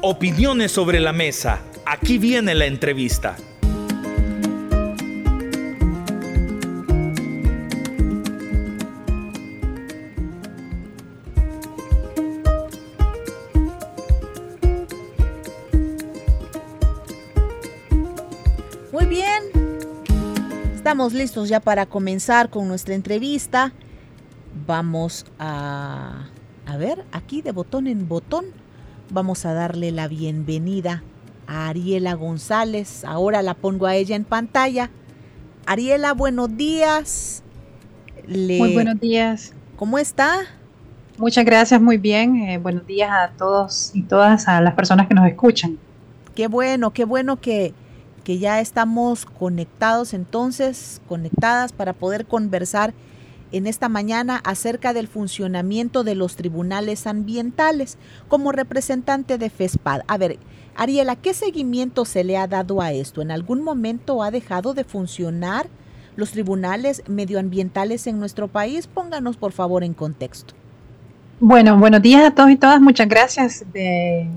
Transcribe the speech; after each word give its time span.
Opiniones 0.00 0.70
sobre 0.70 1.00
la 1.00 1.12
mesa. 1.12 1.60
Aquí 1.84 2.18
viene 2.18 2.54
la 2.54 2.66
entrevista. 2.66 3.36
Muy 18.92 19.06
bien. 19.06 19.42
Estamos 20.76 21.12
listos 21.12 21.48
ya 21.48 21.58
para 21.58 21.86
comenzar 21.86 22.50
con 22.50 22.68
nuestra 22.68 22.94
entrevista. 22.94 23.72
Vamos 24.64 25.26
a, 25.40 26.28
a 26.66 26.76
ver, 26.76 27.04
aquí 27.10 27.42
de 27.42 27.50
botón 27.50 27.88
en 27.88 28.06
botón, 28.08 28.46
vamos 29.10 29.46
a 29.46 29.54
darle 29.54 29.90
la 29.90 30.08
bienvenida 30.08 31.02
a 31.46 31.68
Ariela 31.68 32.14
González. 32.14 33.04
Ahora 33.04 33.42
la 33.42 33.54
pongo 33.54 33.86
a 33.86 33.94
ella 33.94 34.16
en 34.16 34.24
pantalla. 34.24 34.90
Ariela, 35.66 36.12
buenos 36.12 36.56
días. 36.56 37.42
Muy 38.26 38.74
buenos 38.74 39.00
días. 39.00 39.54
¿Cómo 39.76 39.98
está? 39.98 40.40
Muchas 41.16 41.44
gracias, 41.44 41.80
muy 41.80 41.96
bien. 41.96 42.36
Eh, 42.36 42.58
buenos 42.58 42.86
días 42.86 43.10
a 43.10 43.30
todos 43.36 43.90
y 43.94 44.02
todas, 44.02 44.46
a 44.48 44.60
las 44.60 44.74
personas 44.74 45.08
que 45.08 45.14
nos 45.14 45.26
escuchan. 45.26 45.78
Qué 46.34 46.46
bueno, 46.46 46.90
qué 46.92 47.04
bueno 47.04 47.40
que, 47.40 47.74
que 48.24 48.38
ya 48.38 48.60
estamos 48.60 49.24
conectados 49.24 50.14
entonces, 50.14 51.00
conectadas 51.08 51.72
para 51.72 51.92
poder 51.92 52.26
conversar 52.26 52.92
en 53.52 53.66
esta 53.66 53.88
mañana 53.88 54.40
acerca 54.44 54.92
del 54.92 55.08
funcionamiento 55.08 56.04
de 56.04 56.14
los 56.14 56.36
tribunales 56.36 57.06
ambientales 57.06 57.98
como 58.28 58.52
representante 58.52 59.38
de 59.38 59.50
FESPAD. 59.50 60.02
A 60.06 60.18
ver, 60.18 60.38
Ariela, 60.76 61.16
¿qué 61.16 61.34
seguimiento 61.34 62.04
se 62.04 62.24
le 62.24 62.36
ha 62.36 62.46
dado 62.46 62.80
a 62.80 62.92
esto? 62.92 63.20
¿En 63.20 63.30
algún 63.30 63.62
momento 63.62 64.22
ha 64.22 64.30
dejado 64.30 64.74
de 64.74 64.84
funcionar 64.84 65.66
los 66.16 66.30
tribunales 66.30 67.02
medioambientales 67.08 68.06
en 68.06 68.18
nuestro 68.18 68.48
país? 68.48 68.86
Pónganos 68.86 69.36
por 69.36 69.52
favor 69.52 69.82
en 69.84 69.94
contexto. 69.94 70.54
Bueno, 71.40 71.78
buenos 71.78 72.02
días 72.02 72.24
a 72.24 72.34
todos 72.34 72.50
y 72.50 72.56
todas. 72.56 72.80
Muchas 72.80 73.08
gracias 73.08 73.64
de, 73.72 74.28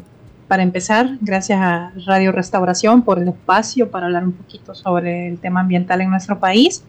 para 0.48 0.64
empezar. 0.64 1.18
Gracias 1.22 1.59
a 1.59 1.94
Radio 2.06 2.31
Restauración 2.31 3.03
por 3.03 3.20
el 3.20 3.30
espacio 3.30 3.90
para 3.90 4.08
hablar 4.08 4.23
un 4.23 4.34
poquito 4.34 4.75
sobre 4.75 5.28
el 5.30 5.40
tema 5.40 5.62
ambiental 5.62 6.02
en 6.02 6.09
nuestro 6.09 6.40
país. 6.40 6.84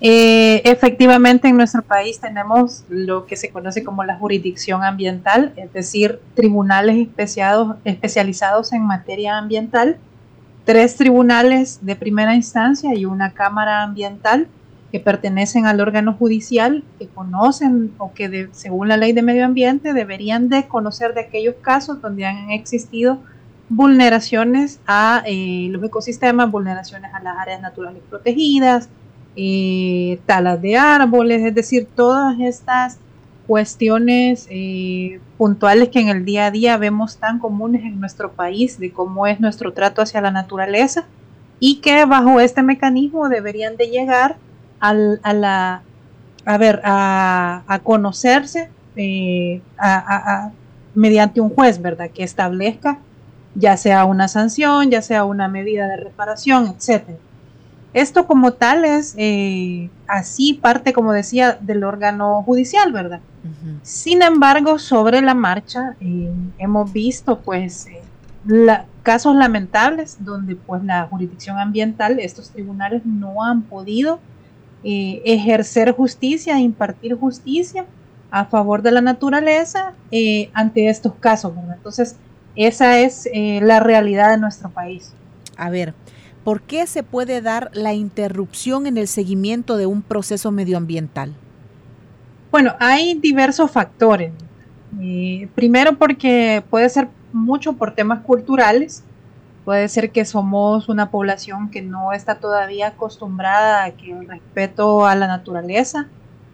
Eh, 0.00 0.60
efectivamente, 0.64 1.48
en 1.48 1.56
nuestro 1.56 1.82
país 1.82 2.20
tenemos 2.20 2.84
lo 2.88 3.24
que 3.26 3.36
se 3.36 3.50
conoce 3.50 3.82
como 3.82 4.04
la 4.04 4.16
jurisdicción 4.16 4.84
ambiental, 4.84 5.52
es 5.56 5.72
decir, 5.72 6.20
tribunales 6.34 7.08
especializados 7.84 8.72
en 8.72 8.82
materia 8.82 9.38
ambiental, 9.38 9.96
tres 10.66 10.96
tribunales 10.96 11.78
de 11.80 11.96
primera 11.96 12.34
instancia 12.34 12.94
y 12.94 13.06
una 13.06 13.32
cámara 13.32 13.82
ambiental 13.82 14.48
que 14.92 15.00
pertenecen 15.00 15.66
al 15.66 15.80
órgano 15.80 16.12
judicial, 16.12 16.84
que 16.98 17.08
conocen 17.08 17.92
o 17.98 18.12
que 18.12 18.48
según 18.52 18.88
la 18.88 18.96
ley 18.96 19.12
de 19.12 19.22
medio 19.22 19.44
ambiente 19.44 19.92
deberían 19.94 20.48
de 20.48 20.68
conocer 20.68 21.14
de 21.14 21.22
aquellos 21.22 21.54
casos 21.62 22.02
donde 22.02 22.26
han 22.26 22.50
existido 22.50 23.18
vulneraciones 23.68 24.78
a 24.86 25.22
eh, 25.26 25.68
los 25.70 25.82
ecosistemas, 25.82 26.50
vulneraciones 26.50 27.12
a 27.14 27.20
las 27.20 27.36
áreas 27.38 27.60
naturales 27.60 28.02
protegidas, 28.08 28.88
eh, 29.36 30.18
talas 30.26 30.60
de 30.62 30.76
árboles, 30.76 31.44
es 31.44 31.54
decir, 31.54 31.86
todas 31.94 32.38
estas 32.40 32.98
cuestiones 33.46 34.46
eh, 34.50 35.20
puntuales 35.38 35.90
que 35.90 36.00
en 36.00 36.08
el 36.08 36.24
día 36.24 36.46
a 36.46 36.50
día 36.50 36.76
vemos 36.78 37.18
tan 37.18 37.38
comunes 37.38 37.84
en 37.84 38.00
nuestro 38.00 38.32
país 38.32 38.78
de 38.78 38.92
cómo 38.92 39.26
es 39.26 39.38
nuestro 39.40 39.72
trato 39.72 40.02
hacia 40.02 40.20
la 40.20 40.30
naturaleza 40.30 41.04
y 41.60 41.76
que 41.76 42.04
bajo 42.06 42.40
este 42.40 42.62
mecanismo 42.62 43.28
deberían 43.28 43.76
de 43.76 43.88
llegar 43.88 44.36
a 44.80 44.92
la 44.92 45.82
a 46.44 46.58
ver 46.58 46.80
a, 46.84 47.80
conocerse 47.82 48.70
eh, 48.94 49.60
mediante 50.94 51.40
un 51.40 51.50
juez 51.50 51.80
verdad 51.80 52.10
que 52.10 52.22
establezca 52.22 52.98
ya 53.54 53.76
sea 53.76 54.04
una 54.04 54.28
sanción 54.28 54.90
ya 54.90 55.02
sea 55.02 55.24
una 55.24 55.48
medida 55.48 55.88
de 55.88 55.96
reparación 55.96 56.74
etcétera 56.76 57.18
esto 57.96 58.26
como 58.26 58.52
tal 58.52 58.84
es 58.84 59.14
eh, 59.16 59.88
así 60.06 60.52
parte, 60.52 60.92
como 60.92 61.14
decía, 61.14 61.56
del 61.58 61.82
órgano 61.82 62.42
judicial, 62.42 62.92
¿verdad? 62.92 63.20
Sin 63.82 64.20
embargo, 64.20 64.78
sobre 64.78 65.22
la 65.22 65.32
marcha 65.32 65.96
eh, 66.00 66.30
hemos 66.58 66.92
visto 66.92 67.40
pues 67.40 67.86
eh, 67.86 68.02
casos 69.02 69.34
lamentables 69.34 70.18
donde 70.20 70.56
pues 70.56 70.84
la 70.84 71.06
jurisdicción 71.06 71.58
ambiental, 71.58 72.18
estos 72.20 72.50
tribunales 72.50 73.06
no 73.06 73.42
han 73.42 73.62
podido 73.62 74.20
ejercer 74.84 75.92
justicia, 75.92 76.60
impartir 76.60 77.14
justicia 77.14 77.86
a 78.30 78.44
favor 78.44 78.82
de 78.82 78.92
la 78.92 79.00
naturaleza 79.00 79.94
ante 80.52 80.90
estos 80.90 81.14
casos, 81.14 81.56
¿verdad? 81.56 81.76
Entonces, 81.76 82.16
esa 82.56 82.98
es 82.98 83.26
la 83.32 83.80
realidad 83.80 84.30
de 84.32 84.36
nuestro 84.36 84.68
país. 84.68 85.14
A 85.56 85.70
ver, 85.70 85.94
¿por 86.46 86.60
qué 86.60 86.86
se 86.86 87.02
puede 87.02 87.42
dar 87.42 87.72
la 87.72 87.92
interrupción 87.92 88.86
en 88.86 88.98
el 88.98 89.08
seguimiento 89.08 89.76
de 89.76 89.86
un 89.86 90.00
proceso 90.00 90.52
medioambiental? 90.52 91.34
Bueno, 92.52 92.76
hay 92.78 93.14
diversos 93.14 93.68
factores. 93.68 94.30
Eh, 95.02 95.48
primero 95.56 95.98
porque 95.98 96.62
puede 96.70 96.88
ser 96.88 97.08
mucho 97.32 97.72
por 97.72 97.96
temas 97.96 98.20
culturales, 98.20 99.02
puede 99.64 99.88
ser 99.88 100.12
que 100.12 100.24
somos 100.24 100.88
una 100.88 101.10
población 101.10 101.68
que 101.68 101.82
no 101.82 102.12
está 102.12 102.36
todavía 102.36 102.86
acostumbrada 102.86 103.82
a 103.82 103.90
que 103.90 104.12
el 104.12 104.28
respeto 104.28 105.04
a 105.04 105.16
la 105.16 105.26
naturaleza 105.26 106.06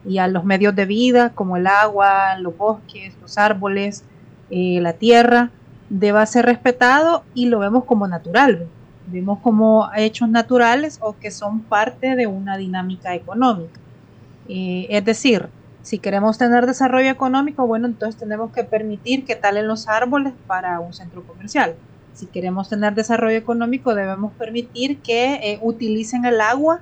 y 0.07 0.17
a 0.17 0.27
los 0.27 0.43
medios 0.43 0.75
de 0.75 0.87
vida 0.87 1.33
como 1.35 1.59
el 1.59 1.67
agua, 1.67 2.39
los 2.39 2.57
bosques, 2.57 3.13
los 3.21 3.37
árboles, 3.37 4.05
eh, 4.49 4.79
la 4.81 4.95
tierra, 4.95 5.51
deba 5.91 6.25
ser 6.25 6.47
respetado 6.47 7.25
y 7.35 7.45
lo 7.51 7.59
vemos 7.59 7.85
como 7.85 8.09
natural 8.09 8.71
vemos 9.07 9.41
como 9.41 9.89
hechos 9.97 10.29
naturales 10.29 10.99
o 11.01 11.17
que 11.19 11.31
son 11.31 11.61
parte 11.61 12.15
de 12.17 12.27
una 12.27 12.57
dinámica 12.57 13.15
económica. 13.15 13.81
Eh, 14.49 14.87
es 14.91 15.05
decir, 15.05 15.49
si 15.83 15.99
queremos 15.99 16.39
tener 16.39 16.67
desarrollo 16.67 17.11
económico, 17.11 17.67
bueno, 17.67 17.87
entonces 17.87 18.19
tenemos 18.19 18.53
que 18.53 18.65
permitir 18.65 19.25
que 19.25 19.35
talen 19.35 19.67
los 19.67 19.89
árboles 19.89 20.33
para 20.47 20.79
un 20.81 20.93
centro 20.93 21.23
comercial. 21.25 21.75
Si 22.15 22.27
queremos 22.27 22.69
tener 22.69 22.95
desarrollo 22.95 23.37
económico, 23.37 23.95
debemos 23.95 24.33
permitir 24.35 24.99
que 24.99 25.35
eh, 25.35 25.59
utilicen 25.63 26.25
el 26.25 26.41
agua 26.41 26.81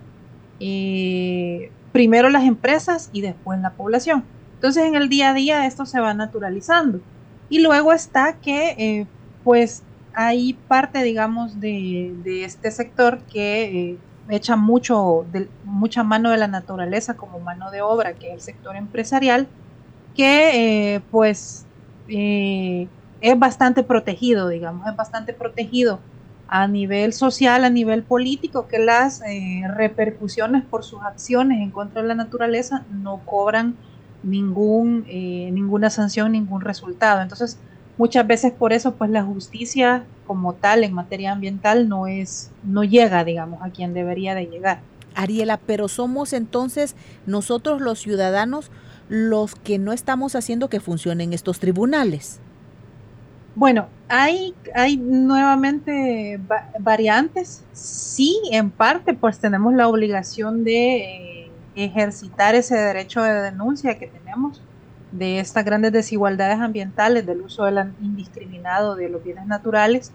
eh, 0.59 1.71
primero 1.93 2.29
las 2.29 2.45
empresas 2.45 3.09
y 3.13 3.23
después 3.23 3.59
la 3.61 3.71
población. 3.71 4.25
Entonces 4.57 4.85
en 4.85 4.95
el 4.95 5.09
día 5.09 5.31
a 5.31 5.35
día 5.35 5.67
esto 5.67 5.87
se 5.87 6.01
va 6.01 6.13
naturalizando. 6.13 7.01
Y 7.49 7.61
luego 7.61 7.93
está 7.93 8.35
que 8.35 9.07
pues 9.43 9.83
hay 10.15 10.55
parte, 10.55 11.03
digamos, 11.03 11.61
de, 11.61 12.45
este 12.45 12.71
sector 12.71 13.19
que 13.33 13.91
eh, 13.91 13.99
echa 14.29 14.57
mucho 14.57 15.27
de, 15.33 15.49
mucha 15.65 16.03
mano 16.03 16.31
de 16.31 16.37
la 16.37 16.49
naturaleza 16.49 17.15
como 17.15 17.41
mano 17.41 17.71
de 17.71 17.83
obra, 17.83 18.15
que 18.15 18.29
es 18.29 18.35
el 18.35 18.41
sector 18.41 18.77
empresarial, 18.77 19.49
que 20.15 20.95
eh, 20.95 21.01
pues 21.11 21.65
eh, 22.09 22.89
es 23.21 23.39
bastante 23.39 23.83
protegido, 23.83 24.49
digamos, 24.49 24.89
es 24.89 24.97
bastante 24.97 25.33
protegido 25.33 26.01
a 26.49 26.67
nivel 26.67 27.13
social, 27.13 27.65
a 27.65 27.71
nivel 27.71 28.03
político, 28.03 28.67
que 28.67 28.81
las 28.81 29.23
repercusiones 29.77 30.65
por 30.65 30.83
sus 30.83 31.01
acciones 31.03 31.61
en 31.61 31.71
contra 31.71 32.03
de 32.03 32.09
la 32.09 32.17
naturaleza 32.17 32.85
no 32.91 33.19
cobran 33.25 33.77
ningún, 34.25 35.05
ninguna 35.07 35.91
sanción, 35.91 36.33
ningún 36.33 36.63
resultado. 36.63 37.23
Entonces, 37.23 37.61
muchas 38.01 38.27
veces 38.27 38.51
por 38.51 38.73
eso 38.73 38.95
pues 38.95 39.11
la 39.11 39.23
justicia 39.23 40.05
como 40.27 40.55
tal 40.55 40.85
en 40.85 40.95
materia 40.95 41.33
ambiental 41.33 41.87
no 41.87 42.07
es 42.07 42.51
no 42.63 42.83
llega 42.83 43.25
digamos 43.25 43.61
a 43.61 43.69
quien 43.69 43.93
debería 43.93 44.35
de 44.35 44.47
llegar. 44.47 44.81
Ariela 45.15 45.59
pero 45.59 45.87
somos 45.87 46.33
entonces 46.33 46.97
nosotros 47.27 47.83
los 47.83 47.99
ciudadanos 47.99 48.71
los 49.11 49.55
que 49.55 49.79
no 49.79 49.93
estamos 49.93 50.35
haciendo 50.35 50.71
que 50.71 50.81
funcionen 50.81 51.35
estos 51.35 51.61
tribunales. 51.61 52.41
Bueno 53.55 53.89
hay 54.09 54.55
hay 54.75 54.97
nuevamente 54.97 56.41
variantes. 56.79 57.65
Sí 57.75 58.41
en 58.51 58.71
parte 58.71 59.13
pues 59.13 59.41
tenemos 59.41 59.75
la 59.75 59.89
obligación 59.89 60.65
de 60.65 61.43
eh, 61.45 61.51
ejercitar 61.75 62.55
ese 62.55 62.77
derecho 62.77 63.21
de 63.21 63.43
denuncia 63.43 63.99
que 63.99 64.07
tenemos 64.07 64.63
de 65.13 65.41
estas 65.41 65.65
grandes 65.65 65.93
desigualdades 65.93 66.61
ambientales, 66.61 67.27
del 67.27 67.43
uso 67.43 67.69
indiscriminado 68.01 68.95
de 68.95 69.09
los 69.09 69.23
bienes 69.23 69.47
naturales, 69.47 70.13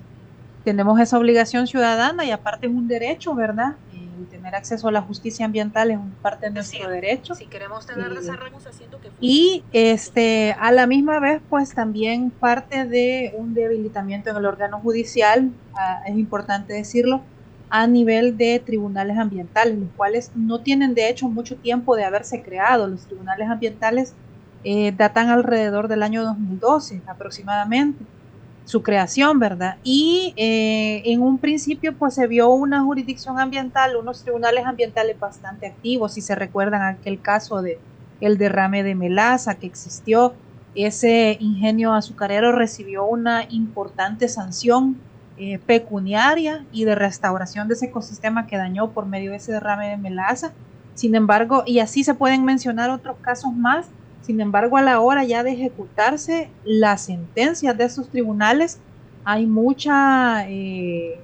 tenemos 0.65 0.99
esa 0.99 1.17
obligación 1.17 1.67
ciudadana 1.67 2.25
y 2.25 2.31
aparte 2.31 2.67
es 2.67 2.73
un 2.73 2.87
derecho, 2.87 3.35
¿verdad? 3.35 3.75
El 3.93 4.25
tener 4.27 4.55
acceso 4.55 4.87
a 4.87 4.91
la 4.91 5.01
justicia 5.01 5.45
ambiental 5.45 5.91
es 5.91 5.99
parte 6.21 6.47
de 6.47 6.53
nuestro 6.53 6.89
derecho. 6.89 7.35
Si 7.35 7.45
queremos 7.45 7.85
tener 7.85 8.11
eh, 8.11 8.15
desarrollo, 8.15 8.57
haciendo 8.57 8.99
que 8.99 9.11
y 9.19 9.63
este 9.73 10.55
a 10.59 10.71
la 10.71 10.87
misma 10.87 11.19
vez, 11.19 11.41
pues 11.49 11.73
también 11.73 12.31
parte 12.31 12.85
de 12.85 13.33
un 13.37 13.53
debilitamiento 13.53 14.31
en 14.31 14.37
el 14.37 14.45
órgano 14.45 14.79
judicial, 14.79 15.51
ah, 15.75 16.01
es 16.07 16.17
importante 16.17 16.73
decirlo, 16.73 17.21
a 17.69 17.85
nivel 17.87 18.37
de 18.37 18.59
tribunales 18.59 19.17
ambientales, 19.17 19.77
los 19.77 19.89
cuales 19.95 20.31
no 20.33 20.61
tienen 20.61 20.95
de 20.95 21.09
hecho 21.09 21.27
mucho 21.27 21.57
tiempo 21.57 21.95
de 21.95 22.05
haberse 22.05 22.41
creado. 22.41 22.87
Los 22.87 23.05
tribunales 23.05 23.49
ambientales 23.49 24.15
eh, 24.65 24.91
datan 24.97 25.29
alrededor 25.29 25.87
del 25.87 26.03
año 26.03 26.23
2012 26.23 27.03
aproximadamente 27.07 28.03
su 28.65 28.81
creación, 28.81 29.37
¿verdad? 29.37 29.77
Y 29.83 30.33
eh, 30.37 31.03
en 31.05 31.21
un 31.21 31.37
principio 31.37 31.95
pues 31.95 32.15
se 32.15 32.25
vio 32.25 32.49
una 32.49 32.83
jurisdicción 32.83 33.39
ambiental, 33.39 33.95
unos 33.95 34.23
tribunales 34.23 34.65
ambientales 34.65 35.19
bastante 35.19 35.67
activos, 35.67 36.15
si 36.15 36.21
se 36.21 36.33
recuerdan 36.33 36.81
aquel 36.81 37.21
caso 37.21 37.61
de 37.61 37.79
el 38.21 38.37
derrame 38.39 38.81
de 38.81 38.95
melaza 38.95 39.55
que 39.55 39.67
existió, 39.67 40.33
ese 40.73 41.37
ingenio 41.39 41.93
azucarero 41.93 42.51
recibió 42.51 43.05
una 43.05 43.43
importante 43.49 44.27
sanción 44.27 44.97
eh, 45.37 45.59
pecuniaria 45.59 46.65
y 46.71 46.85
de 46.85 46.95
restauración 46.95 47.67
de 47.67 47.75
ese 47.75 47.85
ecosistema 47.85 48.47
que 48.47 48.57
dañó 48.57 48.89
por 48.91 49.05
medio 49.05 49.31
de 49.31 49.37
ese 49.37 49.51
derrame 49.51 49.89
de 49.89 49.97
melaza. 49.97 50.53
Sin 50.95 51.13
embargo, 51.13 51.63
y 51.65 51.79
así 51.79 52.03
se 52.03 52.13
pueden 52.13 52.45
mencionar 52.45 52.89
otros 52.89 53.17
casos 53.21 53.53
más, 53.53 53.85
sin 54.25 54.41
embargo, 54.41 54.77
a 54.77 54.81
la 54.81 55.01
hora 55.01 55.23
ya 55.23 55.43
de 55.43 55.51
ejecutarse 55.51 56.49
las 56.63 57.01
sentencias 57.01 57.77
de 57.77 57.83
esos 57.85 58.09
tribunales, 58.09 58.79
hay 59.23 59.45
mucha, 59.45 60.49
eh, 60.49 61.19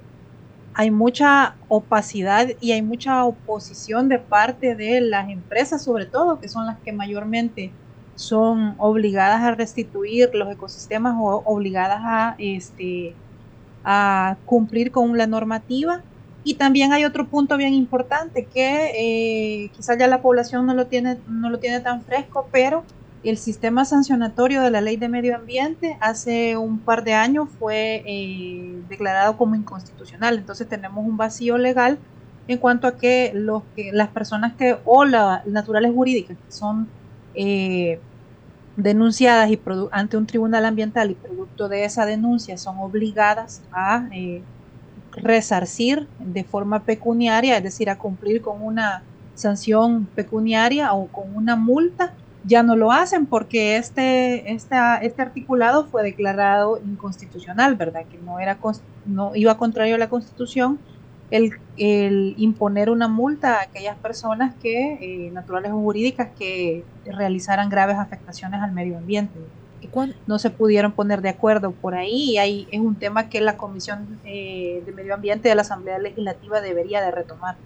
hay 0.74 0.90
mucha 0.92 1.56
opacidad 1.68 2.48
y 2.60 2.70
hay 2.70 2.82
mucha 2.82 3.24
oposición 3.24 4.08
de 4.08 4.20
parte 4.20 4.76
de 4.76 5.00
las 5.00 5.28
empresas, 5.30 5.82
sobre 5.82 6.06
todo, 6.06 6.38
que 6.38 6.48
son 6.48 6.66
las 6.66 6.78
que 6.78 6.92
mayormente 6.92 7.72
son 8.14 8.76
obligadas 8.78 9.42
a 9.42 9.50
restituir 9.56 10.30
los 10.34 10.52
ecosistemas 10.52 11.16
o 11.18 11.42
obligadas 11.44 12.00
a, 12.04 12.36
este, 12.38 13.16
a 13.82 14.36
cumplir 14.44 14.92
con 14.92 15.18
la 15.18 15.26
normativa. 15.26 16.04
Y 16.44 16.54
también 16.54 16.92
hay 16.92 17.04
otro 17.04 17.28
punto 17.28 17.56
bien 17.56 17.72
importante 17.74 18.46
que 18.46 18.92
eh, 18.96 19.70
quizás 19.76 19.96
ya 19.98 20.08
la 20.08 20.22
población 20.22 20.66
no 20.66 20.74
lo 20.74 20.86
tiene, 20.86 21.18
no 21.28 21.50
lo 21.50 21.58
tiene 21.58 21.80
tan 21.80 22.02
fresco, 22.02 22.48
pero 22.50 22.84
el 23.22 23.38
sistema 23.38 23.84
sancionatorio 23.84 24.62
de 24.62 24.70
la 24.70 24.80
ley 24.80 24.96
de 24.96 25.08
medio 25.08 25.36
ambiente 25.36 25.96
hace 26.00 26.56
un 26.56 26.80
par 26.80 27.04
de 27.04 27.14
años 27.14 27.48
fue 27.58 28.02
eh, 28.04 28.82
declarado 28.88 29.36
como 29.36 29.54
inconstitucional. 29.54 30.38
Entonces 30.38 30.68
tenemos 30.68 31.06
un 31.06 31.16
vacío 31.16 31.58
legal 31.58 31.98
en 32.48 32.58
cuanto 32.58 32.88
a 32.88 32.96
que, 32.96 33.30
los 33.34 33.62
las 33.92 34.08
personas 34.08 34.54
que 34.54 34.76
o 34.84 35.04
las 35.04 35.46
naturales 35.46 35.92
jurídicas 35.94 36.36
que 36.36 36.52
son 36.52 36.88
eh, 37.34 38.00
denunciadas 38.76 39.50
y 39.50 39.60
ante 39.92 40.16
un 40.16 40.26
tribunal 40.26 40.64
ambiental 40.64 41.10
y 41.12 41.14
producto 41.14 41.68
de 41.68 41.84
esa 41.84 42.04
denuncia 42.06 42.58
son 42.58 42.78
obligadas 42.78 43.62
a 43.70 44.08
resarcir 45.12 46.08
de 46.18 46.44
forma 46.44 46.84
pecuniaria, 46.84 47.56
es 47.56 47.62
decir, 47.62 47.90
a 47.90 47.98
cumplir 47.98 48.42
con 48.42 48.62
una 48.62 49.02
sanción 49.34 50.06
pecuniaria 50.14 50.92
o 50.92 51.06
con 51.08 51.34
una 51.34 51.56
multa 51.56 52.12
ya 52.44 52.62
no 52.62 52.76
lo 52.76 52.90
hacen 52.90 53.26
porque 53.26 53.76
este, 53.76 54.52
este, 54.52 54.74
articulado 54.76 55.86
fue 55.86 56.02
declarado 56.02 56.80
inconstitucional, 56.84 57.76
¿verdad? 57.76 58.04
Que 58.10 58.18
no, 58.18 58.40
era, 58.40 58.58
no 59.06 59.34
iba 59.36 59.56
contrario 59.56 59.94
a 59.94 59.98
la 59.98 60.08
Constitución 60.08 60.78
el, 61.30 62.34
imponer 62.36 62.90
una 62.90 63.08
multa 63.08 63.58
a 63.58 63.62
aquellas 63.62 63.96
personas 63.96 64.54
que, 64.60 64.98
eh, 65.00 65.30
naturales 65.30 65.72
o 65.72 65.76
jurídicas, 65.76 66.28
que 66.38 66.84
realizaran 67.06 67.70
graves 67.70 67.96
afectaciones 67.96 68.60
al 68.60 68.72
medio 68.72 68.98
ambiente. 68.98 69.38
No 70.26 70.38
se 70.38 70.50
pudieron 70.50 70.92
poner 70.92 71.22
de 71.22 71.28
acuerdo 71.28 71.72
por 71.72 71.94
ahí 71.94 72.30
y 72.30 72.38
ahí 72.38 72.68
es 72.70 72.80
un 72.80 72.94
tema 72.94 73.28
que 73.28 73.40
la 73.40 73.56
Comisión 73.56 74.18
eh, 74.24 74.82
de 74.84 74.92
Medio 74.92 75.14
Ambiente 75.14 75.48
de 75.48 75.54
la 75.54 75.62
Asamblea 75.62 75.98
Legislativa 75.98 76.60
debería 76.60 77.00
de 77.00 77.10
retomar. 77.10 77.56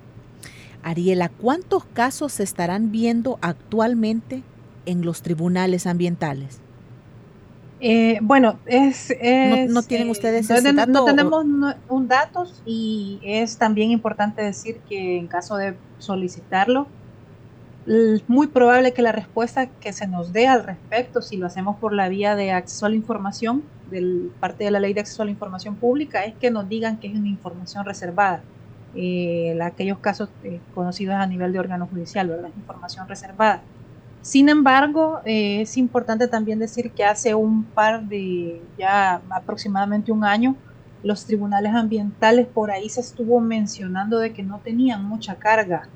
Ariela, 0.83 1.29
¿cuántos 1.29 1.85
casos 1.85 2.33
se 2.33 2.43
estarán 2.43 2.93
viendo 2.93 3.39
actualmente 3.41 4.43
en 4.87 5.05
los 5.05 5.23
tribunales 5.23 5.87
ambientales? 5.87 6.61
Eh, 7.81 8.19
bueno, 8.23 8.59
es, 8.65 9.11
¿No, 9.69 9.83
tienen 9.83 10.09
eh, 10.09 10.11
ustedes 10.11 10.49
ese 10.49 10.73
dato? 10.73 10.93
No 10.93 11.05
tenemos 11.05 11.45
un 11.89 12.09
datos 12.09 12.63
y 12.65 13.21
es 13.23 13.59
también 13.59 13.91
importante 13.91 14.43
decir 14.43 14.79
que 14.89 15.19
en 15.19 15.27
caso 15.27 15.57
de 15.57 15.75
solicitarlo, 15.99 16.87
muy 18.27 18.49
probable 18.49 18.93
que 18.93 19.03
la 19.03 19.13
respuesta 19.13 19.67
que 19.67 19.93
se 19.93 20.07
nos 20.07 20.33
dé 20.33 20.49
al 20.49 20.65
respecto, 20.65 21.23
si 21.23 21.37
lo 21.37 21.47
hacemos 21.47 21.77
por 21.77 21.93
la 21.93 22.09
vía 22.09 22.35
de 22.35 22.51
acceso 22.51 22.87
a 22.87 22.89
la 22.89 22.97
información, 22.97 23.63
del 23.91 24.33
parte 24.41 24.65
de 24.65 24.73
la 24.73 24.81
ley 24.81 24.93
de 24.93 25.01
acceso 25.01 25.23
a 25.23 25.25
la 25.25 25.31
información 25.31 25.77
pública, 25.77 26.25
es 26.25 26.35
que 26.35 26.51
nos 26.51 26.69
digan 26.69 26.99
que 26.99 27.07
es 27.07 27.15
una 27.15 27.29
información 27.29 27.85
reservada. 27.85 28.43
Eh, 28.97 29.57
aquellos 29.63 29.99
casos 29.99 30.31
conocidos 30.75 31.15
a 31.17 31.27
nivel 31.27 31.53
de 31.53 31.59
órgano 31.59 31.87
judicial, 31.87 32.29
¿verdad? 32.29 32.49
Información 32.57 33.07
reservada. 33.07 33.63
Sin 34.23 34.49
embargo, 34.49 35.21
eh, 35.25 35.61
es 35.61 35.77
importante 35.77 36.27
también 36.27 36.59
decir 36.59 36.91
que 36.91 37.05
hace 37.05 37.35
un 37.35 37.63
par 37.63 38.03
de, 38.09 38.61
ya 38.77 39.21
aproximadamente 39.31 40.11
un 40.11 40.25
año, 40.25 40.57
los 41.05 41.27
tribunales 41.27 41.73
ambientales 41.73 42.49
por 42.49 42.73
ahí 42.73 42.89
se 42.89 43.01
estuvo 43.01 43.39
mencionando 43.39 44.19
de 44.19 44.33
que 44.33 44.43
no 44.43 44.59
tenían 44.59 45.05
mucha 45.05 45.37
carga 45.37 45.89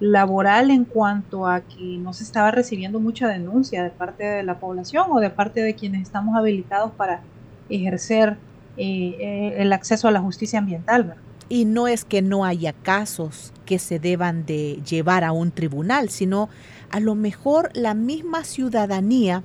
laboral 0.00 0.70
en 0.70 0.84
cuanto 0.84 1.46
a 1.46 1.60
que 1.60 1.98
no 1.98 2.12
se 2.12 2.22
estaba 2.22 2.50
recibiendo 2.50 3.00
mucha 3.00 3.28
denuncia 3.28 3.82
de 3.82 3.90
parte 3.90 4.24
de 4.24 4.42
la 4.42 4.58
población 4.58 5.06
o 5.10 5.18
de 5.18 5.30
parte 5.30 5.60
de 5.60 5.74
quienes 5.74 6.02
estamos 6.02 6.36
habilitados 6.36 6.92
para 6.92 7.22
ejercer 7.68 8.36
eh, 8.76 9.16
eh, 9.18 9.54
el 9.58 9.72
acceso 9.72 10.06
a 10.08 10.10
la 10.10 10.20
justicia 10.20 10.60
ambiental. 10.60 11.16
Y 11.48 11.64
no 11.64 11.88
es 11.88 12.04
que 12.04 12.22
no 12.22 12.44
haya 12.44 12.72
casos 12.72 13.52
que 13.64 13.78
se 13.78 13.98
deban 13.98 14.46
de 14.46 14.80
llevar 14.88 15.24
a 15.24 15.32
un 15.32 15.50
tribunal, 15.50 16.10
sino 16.10 16.48
a 16.90 17.00
lo 17.00 17.14
mejor 17.14 17.70
la 17.74 17.94
misma 17.94 18.44
ciudadanía, 18.44 19.42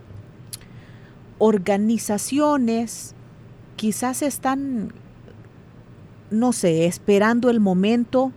organizaciones, 1.40 3.16
quizás 3.76 4.22
están, 4.22 4.94
no 6.30 6.54
sé, 6.54 6.86
esperando 6.86 7.50
el 7.50 7.60
momento 7.60 8.32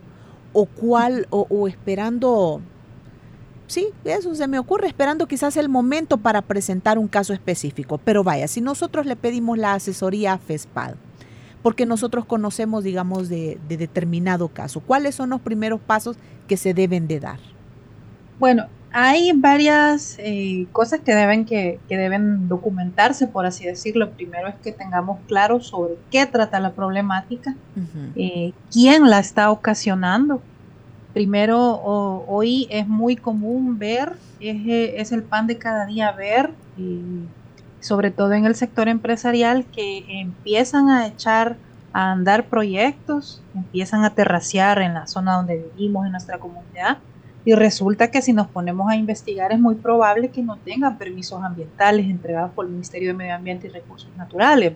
o 0.59 0.65
cuál, 0.65 1.27
o, 1.29 1.69
esperando, 1.69 2.63
sí, 3.67 3.89
eso 4.05 4.35
se 4.35 4.49
me 4.49 4.59
ocurre, 4.59 4.87
esperando 4.87 5.29
quizás 5.29 5.59
el 5.59 5.69
momento 5.69 6.17
para 6.17 6.41
presentar 6.41 6.99
un 6.99 7.09
caso 7.09 7.35
específico. 7.35 8.01
Pero 8.03 8.25
vaya, 8.25 8.49
si 8.49 8.63
nosotros 8.63 9.05
le 9.05 9.17
pedimos 9.17 9.59
la 9.59 9.75
asesoría 9.75 10.33
a 10.33 10.39
FESPAD, 10.39 10.95
porque 11.63 11.85
nosotros 11.85 12.25
conocemos, 12.25 12.85
digamos, 12.85 13.29
de, 13.29 13.59
de 13.69 13.77
determinado 13.77 14.49
caso, 14.49 14.81
¿cuáles 14.81 15.15
son 15.15 15.29
los 15.29 15.43
primeros 15.43 15.79
pasos 15.79 16.17
que 16.49 16.57
se 16.57 16.73
deben 16.73 17.07
de 17.07 17.21
dar? 17.21 17.39
Bueno, 18.39 18.65
hay 18.99 19.33
varias 19.33 20.17
eh, 20.19 20.67
cosas 20.73 21.01
que 21.01 21.15
deben, 21.15 21.45
que, 21.45 21.79
deben 21.87 22.49
documentarse, 22.49 23.27
por 23.27 23.45
así 23.45 23.67
decirlo. 23.67 24.11
Primero 24.13 24.49
es 24.49 24.55
que 24.55 24.73
tengamos 24.73 25.19
claro 25.29 25.61
sobre 25.61 25.97
qué 26.11 26.25
trata 26.25 26.61
la 26.61 26.73
problemática, 26.73 27.55
eh, 28.15 28.55
quién 28.73 29.11
la 29.11 29.19
está 29.19 29.51
ocasionando. 29.51 30.41
Primero, 31.17 31.81
hoy 32.27 32.67
es 32.69 32.87
muy 32.87 33.17
común 33.17 33.79
ver, 33.79 34.19
es, 34.39 35.01
es, 35.01 35.13
el 35.13 35.23
pan 35.23 35.47
de 35.47 35.57
cada 35.57 35.87
día 35.87 36.13
ver, 36.13 36.51
sobre 37.81 38.11
todo 38.11 38.35
en 38.35 38.45
el 38.45 38.55
sector 38.55 38.87
empresarial, 38.87 39.65
que 39.65 40.05
empiezan 40.21 40.91
a 40.91 41.07
echar 41.07 41.57
a 41.95 42.13
andar 42.13 42.45
proyectos, 42.49 43.43
empiezan 43.55 44.05
a 44.05 44.11
terraciar 44.11 44.83
en 44.83 44.93
la 44.93 45.07
zona 45.07 45.37
donde 45.37 45.71
vivimos, 45.75 46.05
en 46.05 46.13
nuestra 46.13 46.37
comunidad 46.37 46.99
y 47.47 47.55
resulta 47.55 48.11
que 48.11 48.21
si 48.21 48.35
nos 48.35 48.49
ponemos 48.49 48.91
a 48.91 48.97
investigar 48.97 49.53
es 49.53 49.59
muy 49.59 49.77
probable 49.77 50.29
que 50.29 50.43
no 50.43 50.57
tengan 50.57 50.99
permisos 50.99 51.43
ambientales 51.43 52.05
entregados 52.11 52.51
por 52.51 52.67
el 52.67 52.73
Ministerio 52.73 53.09
de 53.09 53.15
Medio 53.15 53.37
Ambiente 53.37 53.69
y 53.69 53.71
Recursos 53.71 54.11
Naturales. 54.19 54.75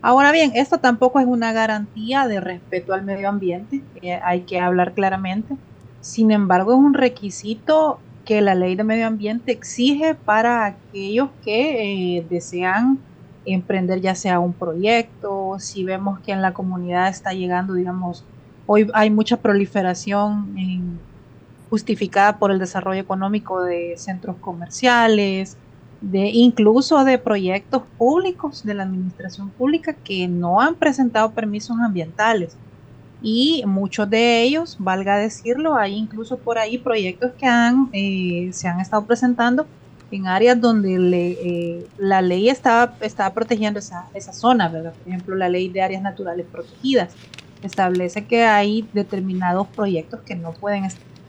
Ahora 0.00 0.30
bien, 0.30 0.52
esto 0.54 0.78
tampoco 0.78 1.18
es 1.18 1.26
una 1.26 1.52
garantía 1.52 2.28
de 2.28 2.40
respeto 2.40 2.94
al 2.94 3.04
medio 3.04 3.28
ambiente, 3.28 3.82
hay 4.22 4.42
que 4.42 4.60
hablar 4.60 4.92
claramente. 4.92 5.56
Sin 6.00 6.30
embargo, 6.30 6.72
es 6.72 6.78
un 6.78 6.94
requisito 6.94 7.98
que 8.24 8.40
la 8.40 8.54
ley 8.54 8.76
de 8.76 8.84
medio 8.84 9.06
ambiente 9.06 9.50
exige 9.50 10.14
para 10.14 10.66
aquellos 10.66 11.30
que 11.44 12.18
eh, 12.18 12.26
desean 12.28 12.98
emprender 13.44 14.00
ya 14.00 14.14
sea 14.14 14.38
un 14.38 14.52
proyecto, 14.52 15.56
si 15.58 15.82
vemos 15.82 16.20
que 16.20 16.32
en 16.32 16.42
la 16.42 16.52
comunidad 16.52 17.08
está 17.08 17.32
llegando, 17.32 17.74
digamos, 17.74 18.24
hoy 18.66 18.88
hay 18.92 19.10
mucha 19.10 19.38
proliferación 19.38 21.00
justificada 21.70 22.38
por 22.38 22.50
el 22.50 22.58
desarrollo 22.58 23.00
económico 23.00 23.62
de 23.62 23.94
centros 23.96 24.36
comerciales, 24.36 25.56
de 26.00 26.28
incluso 26.28 27.04
de 27.04 27.18
proyectos 27.18 27.82
públicos 27.96 28.64
de 28.64 28.74
la 28.74 28.84
administración 28.84 29.50
pública 29.50 29.94
que 29.94 30.28
no 30.28 30.60
han 30.60 30.74
presentado 30.74 31.30
permisos 31.32 31.76
ambientales. 31.80 32.56
y 33.20 33.64
muchos 33.66 34.08
de 34.08 34.42
ellos, 34.42 34.76
valga 34.78 35.16
decirlo, 35.16 35.74
hay 35.76 35.96
incluso 35.96 36.38
por 36.38 36.56
ahí 36.56 36.78
proyectos 36.78 37.32
que 37.32 37.46
han, 37.46 37.88
eh, 37.92 38.50
se 38.52 38.68
han 38.68 38.78
estado 38.78 39.04
presentando 39.06 39.66
en 40.12 40.28
áreas 40.28 40.60
donde 40.60 40.94
eh, 41.12 41.86
la 41.98 42.22
ley 42.22 42.48
estaba, 42.48 42.94
estaba 43.00 43.34
protegiendo 43.34 43.80
esa, 43.80 44.06
esa 44.14 44.32
zona, 44.32 44.68
¿verdad? 44.68 44.92
Por 44.92 45.08
ejemplo, 45.08 45.34
la 45.34 45.48
ley 45.48 45.68
de 45.68 45.82
áreas 45.82 46.00
naturales 46.00 46.46
protegidas 46.46 47.12
establece 47.62 48.24
que 48.24 48.44
hay 48.44 48.88
determinados 48.92 49.66
proyectos 49.66 50.20
que 50.20 50.36
no 50.36 50.52
pueden, 50.52 50.84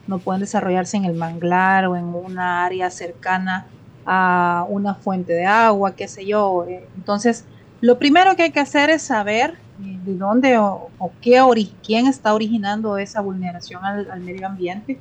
no 0.06 0.20
pueden 0.20 0.42
desarrollarse 0.42 0.96
en 0.96 1.06
el 1.06 1.16
manglar 1.16 1.88
o 1.88 1.96
en 1.96 2.06
una 2.06 2.66
área 2.66 2.92
cercana 2.92 3.66
a 4.12 4.66
una 4.68 4.96
fuente 4.96 5.34
de 5.34 5.46
agua, 5.46 5.96
qué 5.96 6.08
sé 6.08 6.26
yo. 6.26 6.66
Eh, 6.68 6.84
entonces, 6.98 7.46
lo 7.80 8.00
primero 8.00 8.36
que 8.36 8.42
hay 8.42 8.52
que 8.52 8.60
hacer 8.60 8.90
es 8.90 9.04
saber 9.04 9.52
eh, 9.84 10.00
de 10.04 10.16
dónde 10.16 10.58
o, 10.58 10.90
qué 11.22 11.40
quién 11.86 12.08
está 12.08 12.34
originando 12.34 12.98
esa 12.98 13.22
vulneración 13.22 13.86
al, 13.86 14.20
medio 14.22 14.48
ambiente. 14.48 15.00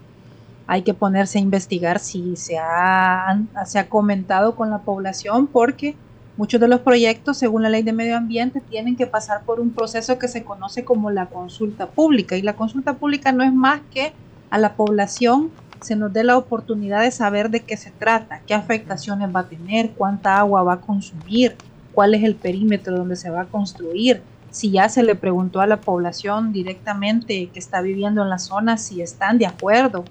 Hay 0.66 0.82
que 0.82 0.92
ponerse 0.92 1.38
a 1.38 1.40
investigar 1.40 2.00
si 2.00 2.36
se 2.36 2.58
ha, 2.58 3.40
se 3.64 3.78
ha 3.78 3.88
comentado 3.88 4.54
con 4.54 4.68
la 4.68 4.80
población 4.80 5.46
porque 5.46 5.96
muchos 6.36 6.60
de 6.60 6.68
los 6.68 6.80
proyectos, 6.80 7.38
según 7.38 7.62
la 7.62 7.70
ley 7.70 7.82
de 7.82 7.94
medio 7.94 8.14
ambiente, 8.14 8.60
tienen 8.60 8.94
que 8.94 9.06
pasar 9.06 9.40
por 9.44 9.58
un 9.58 9.70
proceso 9.70 10.18
que 10.18 10.28
se 10.28 10.44
conoce 10.44 10.84
como 10.84 11.10
la 11.10 11.24
consulta 11.24 11.86
pública. 11.86 12.36
Y 12.36 12.42
la 12.42 12.56
consulta 12.56 12.92
pública 12.92 13.32
no 13.32 13.42
es 13.42 13.54
más 13.54 13.80
que 13.90 14.12
a 14.50 14.58
la 14.58 14.74
población 14.74 15.50
se 15.80 15.96
nos 15.96 16.12
dé 16.12 16.24
la 16.24 16.36
oportunidad 16.36 17.02
de 17.02 17.10
saber 17.10 17.50
de 17.50 17.60
qué 17.60 17.76
se 17.76 17.90
trata, 17.90 18.40
qué 18.46 18.54
afectaciones 18.54 19.34
va 19.34 19.40
a 19.40 19.48
tener, 19.48 19.90
cuánta 19.90 20.38
agua 20.38 20.62
va 20.62 20.74
a 20.74 20.80
consumir, 20.80 21.56
cuál 21.92 22.14
es 22.14 22.22
el 22.24 22.34
perímetro 22.34 22.96
donde 22.96 23.16
se 23.16 23.30
va 23.30 23.42
a 23.42 23.46
construir, 23.46 24.22
si 24.50 24.70
ya 24.70 24.88
se 24.88 25.02
le 25.02 25.14
preguntó 25.14 25.60
a 25.60 25.66
la 25.66 25.80
población 25.80 26.52
directamente 26.52 27.48
que 27.52 27.58
está 27.58 27.80
viviendo 27.80 28.22
en 28.22 28.30
la 28.30 28.38
zona 28.38 28.76
si 28.76 29.02
están 29.02 29.38
de 29.38 29.46
acuerdo 29.46 30.04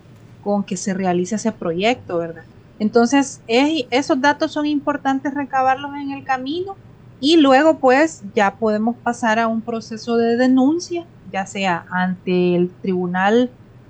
con 0.44 0.64
que 0.64 0.78
se 0.78 0.94
realice 0.94 1.36
ese 1.36 1.52
proyecto, 1.52 2.18
¿verdad? 2.18 2.44
Entonces, 2.80 3.42
esos 3.48 4.22
datos 4.22 4.52
son 4.52 4.66
importantes 4.66 5.34
recabarlos 5.34 5.92
en 5.96 6.12
el 6.12 6.24
camino 6.24 6.76
y 7.20 7.38
luego 7.38 7.80
pues 7.80 8.24
ya 8.36 8.56
podemos 8.56 8.96
pasar 8.98 9.40
a 9.40 9.48
un 9.48 9.62
proceso 9.62 10.18
de 10.18 10.38
denuncia, 10.38 11.06
ya 11.32 11.46
sea 11.46 11.86
ante 11.90 12.56
el 12.56 12.70
tribunal 12.82 13.50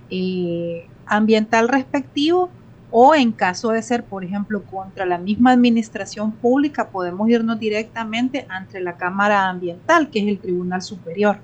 eh, 0.10 0.88
ambiental 1.08 1.68
respectivo 1.68 2.50
o 2.90 3.16
en 3.16 3.32
caso 3.32 3.72
de 3.72 3.82
ser, 3.82 4.04
por 4.04 4.24
ejemplo, 4.24 4.64
contra 4.64 5.06
la 5.06 5.18
misma 5.18 5.52
administración 5.52 6.32
pública, 6.32 6.90
podemos 6.90 7.30
irnos 7.30 7.60
directamente 7.60 8.46
ante 8.50 8.80
la 8.80 8.96
Cámara 8.96 9.50
Ambiental, 9.50 10.10
que 10.10 10.20
es 10.20 10.28
el 10.28 10.40
Tribunal 10.40 10.82
Superior. 10.82 11.40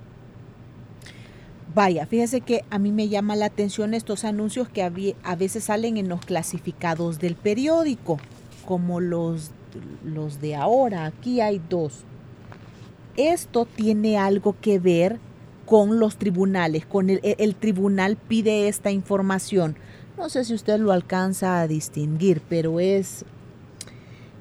Vaya, 1.75 2.05
fíjese 2.05 2.41
que 2.41 2.63
a 2.69 2.77
mí 2.77 2.91
me 2.91 3.09
llama 3.09 3.35
la 3.35 3.47
atención 3.47 3.93
estos 3.93 4.25
anuncios 4.25 4.69
que 4.69 4.83
a 5.23 5.35
veces 5.35 5.63
salen 5.65 5.97
en 5.97 6.07
los 6.07 6.21
clasificados 6.23 7.19
del 7.19 7.35
periódico, 7.35 8.19
como 8.65 8.99
los, 8.99 9.51
los 10.05 10.39
de 10.39 10.55
ahora. 10.55 11.05
Aquí 11.05 11.41
hay 11.41 11.59
dos. 11.69 12.03
Esto 13.17 13.65
tiene 13.65 14.17
algo 14.17 14.55
que 14.61 14.79
ver 14.79 15.19
con 15.65 15.99
los 15.99 16.17
tribunales, 16.17 16.85
con 16.85 17.09
el, 17.09 17.19
el 17.23 17.55
tribunal 17.55 18.17
pide 18.17 18.67
esta 18.67 18.91
información. 18.91 19.75
No 20.17 20.29
sé 20.29 20.45
si 20.45 20.53
usted 20.53 20.79
lo 20.79 20.91
alcanza 20.91 21.61
a 21.61 21.67
distinguir, 21.67 22.41
pero 22.47 22.79
es, 22.79 23.25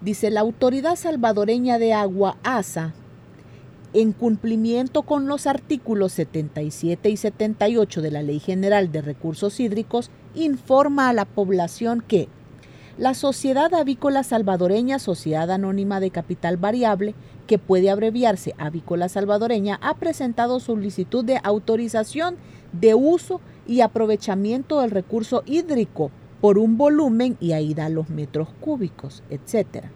dice, 0.00 0.30
la 0.30 0.40
Autoridad 0.40 0.96
Salvadoreña 0.96 1.78
de 1.78 1.92
Agua, 1.92 2.36
ASA, 2.42 2.92
en 3.94 4.12
cumplimiento 4.12 5.02
con 5.02 5.26
los 5.26 5.46
artículos 5.46 6.12
77 6.12 7.10
y 7.10 7.16
78 7.16 8.02
de 8.02 8.10
la 8.10 8.22
Ley 8.22 8.38
General 8.38 8.90
de 8.90 9.02
Recursos 9.02 9.60
Hídricos, 9.60 10.10
informa 10.34 11.08
a 11.08 11.12
la 11.12 11.24
población 11.24 12.02
que 12.06 12.28
la 12.98 13.14
Sociedad 13.14 13.72
Avícola 13.74 14.22
Salvadoreña, 14.22 14.98
Sociedad 14.98 15.50
Anónima 15.50 16.00
de 16.00 16.10
Capital 16.10 16.56
Variable, 16.56 17.14
que 17.46 17.58
puede 17.58 17.90
abreviarse 17.90 18.54
Avícola 18.58 19.08
Salvadoreña, 19.08 19.78
ha 19.82 19.94
presentado 19.94 20.60
solicitud 20.60 21.24
de 21.24 21.40
autorización 21.42 22.36
de 22.72 22.94
uso 22.94 23.40
y 23.66 23.80
aprovechamiento 23.80 24.80
del 24.80 24.90
recurso 24.90 25.42
hídrico 25.46 26.10
por 26.40 26.58
un 26.58 26.76
volumen 26.76 27.36
y 27.40 27.52
ahí 27.52 27.74
da 27.74 27.88
los 27.88 28.10
metros 28.10 28.48
cúbicos, 28.60 29.22
etc. 29.30 29.86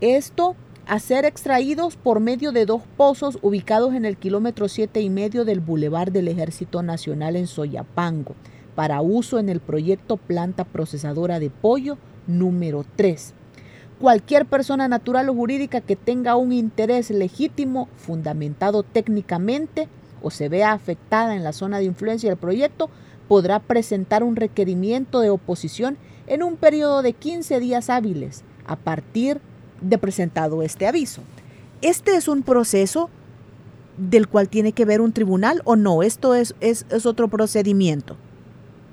Esto 0.00 0.56
a 0.86 0.98
ser 0.98 1.24
extraídos 1.24 1.96
por 1.96 2.20
medio 2.20 2.52
de 2.52 2.66
dos 2.66 2.82
pozos 2.96 3.38
ubicados 3.42 3.94
en 3.94 4.04
el 4.04 4.16
kilómetro 4.16 4.68
siete 4.68 5.00
y 5.00 5.10
medio 5.10 5.44
del 5.44 5.60
Boulevard 5.60 6.12
del 6.12 6.28
Ejército 6.28 6.82
Nacional 6.82 7.36
en 7.36 7.46
Soyapango, 7.46 8.34
para 8.74 9.00
uso 9.00 9.38
en 9.38 9.48
el 9.48 9.60
proyecto 9.60 10.16
Planta 10.16 10.64
Procesadora 10.64 11.38
de 11.38 11.50
Pollo 11.50 11.98
número 12.26 12.84
3. 12.96 13.34
Cualquier 14.00 14.46
persona 14.46 14.88
natural 14.88 15.28
o 15.28 15.34
jurídica 15.34 15.80
que 15.80 15.96
tenga 15.96 16.36
un 16.36 16.52
interés 16.52 17.10
legítimo, 17.10 17.88
fundamentado 17.96 18.82
técnicamente, 18.82 19.88
o 20.22 20.30
se 20.30 20.48
vea 20.48 20.72
afectada 20.72 21.36
en 21.36 21.44
la 21.44 21.52
zona 21.52 21.78
de 21.78 21.84
influencia 21.84 22.30
del 22.30 22.38
proyecto, 22.38 22.90
podrá 23.28 23.60
presentar 23.60 24.22
un 24.22 24.36
requerimiento 24.36 25.20
de 25.20 25.30
oposición 25.30 25.96
en 26.26 26.42
un 26.42 26.56
periodo 26.56 27.02
de 27.02 27.12
15 27.12 27.60
días 27.60 27.90
hábiles 27.90 28.42
a 28.66 28.76
partir 28.76 29.40
de 29.80 29.98
presentado 29.98 30.62
este 30.62 30.86
aviso. 30.86 31.22
¿Este 31.82 32.16
es 32.16 32.28
un 32.28 32.42
proceso 32.42 33.10
del 33.98 34.28
cual 34.28 34.48
tiene 34.48 34.72
que 34.72 34.84
ver 34.84 35.00
un 35.00 35.12
tribunal 35.12 35.60
o 35.64 35.76
no? 35.76 36.02
¿Esto 36.02 36.34
es, 36.34 36.54
es, 36.60 36.86
es 36.90 37.06
otro 37.06 37.28
procedimiento? 37.28 38.16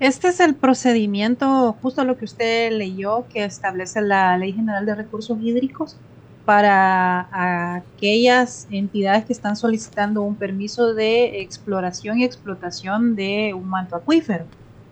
Este 0.02 0.26
es 0.26 0.40
el 0.40 0.56
procedimiento, 0.56 1.76
justo 1.80 2.02
lo 2.02 2.18
que 2.18 2.24
usted 2.24 2.72
leyó, 2.72 3.24
que 3.28 3.44
establece 3.44 4.00
la 4.02 4.36
Ley 4.36 4.52
General 4.52 4.84
de 4.84 4.96
Recursos 4.96 5.38
Hídricos 5.40 5.96
para 6.44 7.76
aquellas 7.76 8.66
entidades 8.72 9.24
que 9.26 9.32
están 9.32 9.54
solicitando 9.54 10.22
un 10.22 10.34
permiso 10.34 10.92
de 10.92 11.40
exploración 11.42 12.18
y 12.18 12.24
explotación 12.24 13.14
de 13.14 13.54
un 13.54 13.68
manto 13.68 13.94
acuífero. 13.94 14.44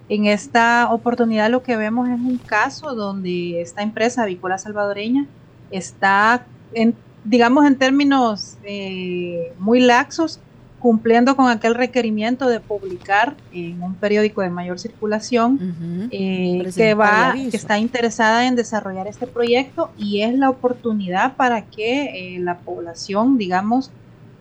En 0.08 0.26
esta 0.26 0.88
oportunidad 0.92 1.50
lo 1.50 1.64
que 1.64 1.76
vemos 1.76 2.08
es 2.08 2.20
un 2.20 2.38
caso 2.38 2.94
donde 2.94 3.60
esta 3.60 3.82
empresa 3.82 4.22
avícola 4.22 4.58
salvadoreña 4.58 5.26
está, 5.72 6.46
digamos 7.24 7.66
en 7.66 7.76
términos 7.76 8.58
eh, 8.62 9.54
muy 9.58 9.80
laxos, 9.80 10.38
cumpliendo 10.80 11.36
con 11.36 11.48
aquel 11.48 11.74
requerimiento 11.74 12.48
de 12.48 12.58
publicar 12.58 13.36
en 13.52 13.82
un 13.82 13.94
periódico 13.94 14.40
de 14.40 14.50
mayor 14.50 14.78
circulación 14.80 16.08
eh, 16.10 16.68
que 16.74 16.94
va 16.94 17.34
que 17.34 17.56
está 17.56 17.78
interesada 17.78 18.46
en 18.46 18.56
desarrollar 18.56 19.06
este 19.06 19.26
proyecto 19.26 19.90
y 19.96 20.22
es 20.22 20.34
la 20.34 20.50
oportunidad 20.50 21.36
para 21.36 21.66
que 21.66 22.36
eh, 22.36 22.40
la 22.40 22.58
población 22.58 23.36
digamos 23.36 23.90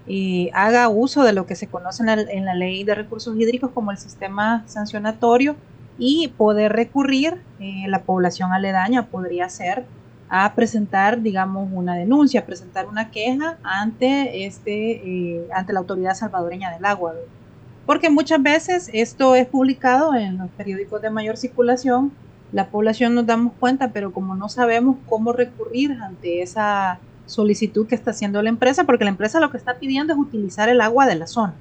eh, 0.07 0.49
haga 0.53 0.87
uso 0.89 1.23
de 1.23 1.33
lo 1.33 1.45
que 1.45 1.55
se 1.55 1.67
conoce 1.67 2.03
en 2.03 2.45
la, 2.45 2.55
ley 2.55 2.83
de 2.83 2.95
recursos 2.95 3.37
hídricos 3.37 3.71
como 3.71 3.91
el 3.91 3.97
sistema 3.97 4.63
sancionatorio 4.65 5.55
y 5.99 6.29
poder 6.29 6.71
recurrir 6.71 7.41
la 7.59 8.03
población 8.03 8.53
aledaña 8.53 9.07
podría 9.07 9.49
ser 9.49 9.85
a 10.29 10.53
presentar, 10.53 11.21
digamos, 11.21 11.69
una 11.73 11.95
denuncia, 11.95 12.45
presentar 12.45 12.87
una 12.87 13.09
queja 13.09 13.57
ante, 13.63 14.45
este, 14.45 14.91
eh, 14.91 15.47
ante 15.53 15.73
la 15.73 15.79
Autoridad 15.79 16.13
Salvadoreña 16.13 16.71
del 16.71 16.85
Agua. 16.85 17.15
Porque 17.85 18.11
muchas 18.11 18.41
veces 18.41 18.89
esto 18.93 19.33
es 19.33 19.47
publicado 19.47 20.13
en 20.13 20.37
los 20.37 20.49
periódicos 20.51 21.01
de 21.01 21.09
mayor 21.09 21.37
circulación, 21.37 22.11
la 22.51 22.67
población 22.67 23.15
nos 23.15 23.25
damos 23.25 23.53
cuenta, 23.59 23.91
pero 23.91 24.11
como 24.11 24.35
no 24.35 24.49
sabemos 24.49 24.97
cómo 25.07 25.33
recurrir 25.33 25.93
ante 25.93 26.41
esa 26.41 26.99
solicitud 27.25 27.87
que 27.87 27.95
está 27.95 28.11
haciendo 28.11 28.41
la 28.41 28.49
empresa, 28.49 28.85
porque 28.85 29.03
la 29.03 29.11
empresa 29.11 29.39
lo 29.39 29.51
que 29.51 29.57
está 29.57 29.77
pidiendo 29.77 30.13
es 30.13 30.19
utilizar 30.19 30.67
el 30.69 30.81
agua 30.81 31.05
de 31.05 31.15
la 31.15 31.27
zona. 31.27 31.53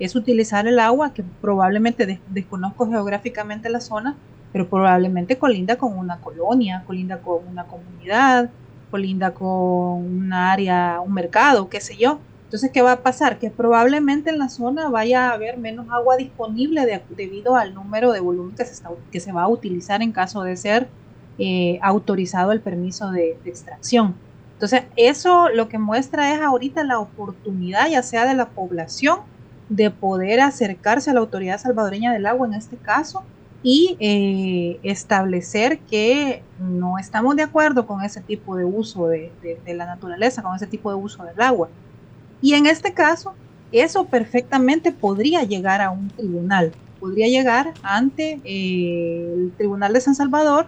Es 0.00 0.16
utilizar 0.16 0.66
el 0.66 0.80
agua 0.80 1.14
que 1.14 1.24
probablemente 1.40 2.20
desconozco 2.30 2.88
geográficamente 2.88 3.70
la 3.70 3.80
zona, 3.80 4.16
pero 4.54 4.68
probablemente 4.68 5.36
colinda 5.36 5.74
con 5.74 5.98
una 5.98 6.20
colonia, 6.20 6.84
colinda 6.86 7.18
con 7.18 7.44
una 7.48 7.64
comunidad, 7.64 8.50
colinda 8.88 9.34
con 9.34 9.48
un 9.48 10.32
área, 10.32 11.00
un 11.04 11.12
mercado, 11.12 11.68
qué 11.68 11.80
sé 11.80 11.96
yo. 11.96 12.20
Entonces, 12.44 12.70
¿qué 12.70 12.80
va 12.80 12.92
a 12.92 13.00
pasar? 13.02 13.40
Que 13.40 13.50
probablemente 13.50 14.30
en 14.30 14.38
la 14.38 14.48
zona 14.48 14.88
vaya 14.90 15.28
a 15.28 15.32
haber 15.32 15.58
menos 15.58 15.88
agua 15.90 16.16
disponible 16.16 16.86
debido 17.16 17.56
al 17.56 17.74
número 17.74 18.12
de 18.12 18.20
volumen 18.20 18.54
que 19.10 19.18
se, 19.18 19.32
va 19.32 19.42
a 19.42 19.48
utilizar 19.48 20.02
en 20.02 20.12
caso 20.12 20.44
de 20.44 20.56
ser 20.56 20.86
eh, 21.38 21.80
autorizado 21.82 22.52
el 22.52 22.60
permiso 22.60 23.10
de, 23.10 23.36
de 23.42 23.50
extracción. 23.50 24.14
Entonces, 24.52 24.84
eso 24.94 25.48
lo 25.48 25.68
que 25.68 25.78
muestra 25.78 26.32
es 26.32 26.40
ahorita 26.40 26.84
la 26.84 27.00
oportunidad, 27.00 27.88
ya 27.90 28.04
sea 28.04 28.24
de 28.24 28.34
la 28.34 28.50
población, 28.50 29.18
de 29.68 29.90
poder 29.90 30.38
acercarse 30.38 31.10
a 31.10 31.14
la 31.14 31.18
autoridad 31.18 31.58
salvadoreña 31.58 32.12
del 32.12 32.26
agua 32.26 32.46
en 32.46 32.54
este 32.54 32.76
caso 32.76 33.24
y 33.66 33.96
eh, 33.98 34.78
establecer 34.82 35.78
que 35.78 36.42
no 36.60 36.98
estamos 36.98 37.34
de 37.34 37.44
acuerdo 37.44 37.86
con 37.86 38.02
ese 38.02 38.20
tipo 38.20 38.56
de 38.56 38.64
uso 38.66 39.08
de, 39.08 39.32
la 39.66 39.86
naturaleza, 39.86 40.42
con 40.42 40.54
ese 40.54 40.66
tipo 40.66 40.90
de 40.90 40.96
uso 40.96 41.24
del 41.24 41.40
agua. 41.40 41.70
Y 42.42 42.52
en 42.52 42.66
este 42.66 42.92
caso, 42.92 43.32
eso 43.72 44.04
perfectamente 44.04 44.92
podría 44.92 45.44
llegar 45.44 45.80
a 45.80 45.90
un 45.90 46.08
tribunal, 46.08 46.72
podría 47.00 47.26
llegar 47.26 47.72
ante 47.82 48.38
eh, 48.44 49.34
el 49.34 49.52
Tribunal 49.56 49.94
de 49.94 50.02
San 50.02 50.14
Salvador 50.14 50.66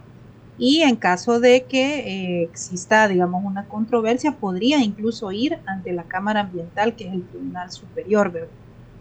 y 0.56 0.80
en 0.80 0.96
caso 0.96 1.38
de 1.38 1.64
que 1.64 1.98
eh, 1.98 2.42
exista, 2.44 3.08
digamos, 3.08 3.44
una 3.44 3.66
controversia, 3.66 4.32
podría 4.32 4.78
incluso 4.78 5.30
ir 5.32 5.58
ante 5.66 5.92
la 5.92 6.04
Cámara 6.04 6.40
Ambiental, 6.40 6.96
que 6.96 7.08
es 7.08 7.12
el 7.12 7.24
Tribunal 7.24 7.70
Superior, 7.70 8.32
¿verdad? 8.32 8.48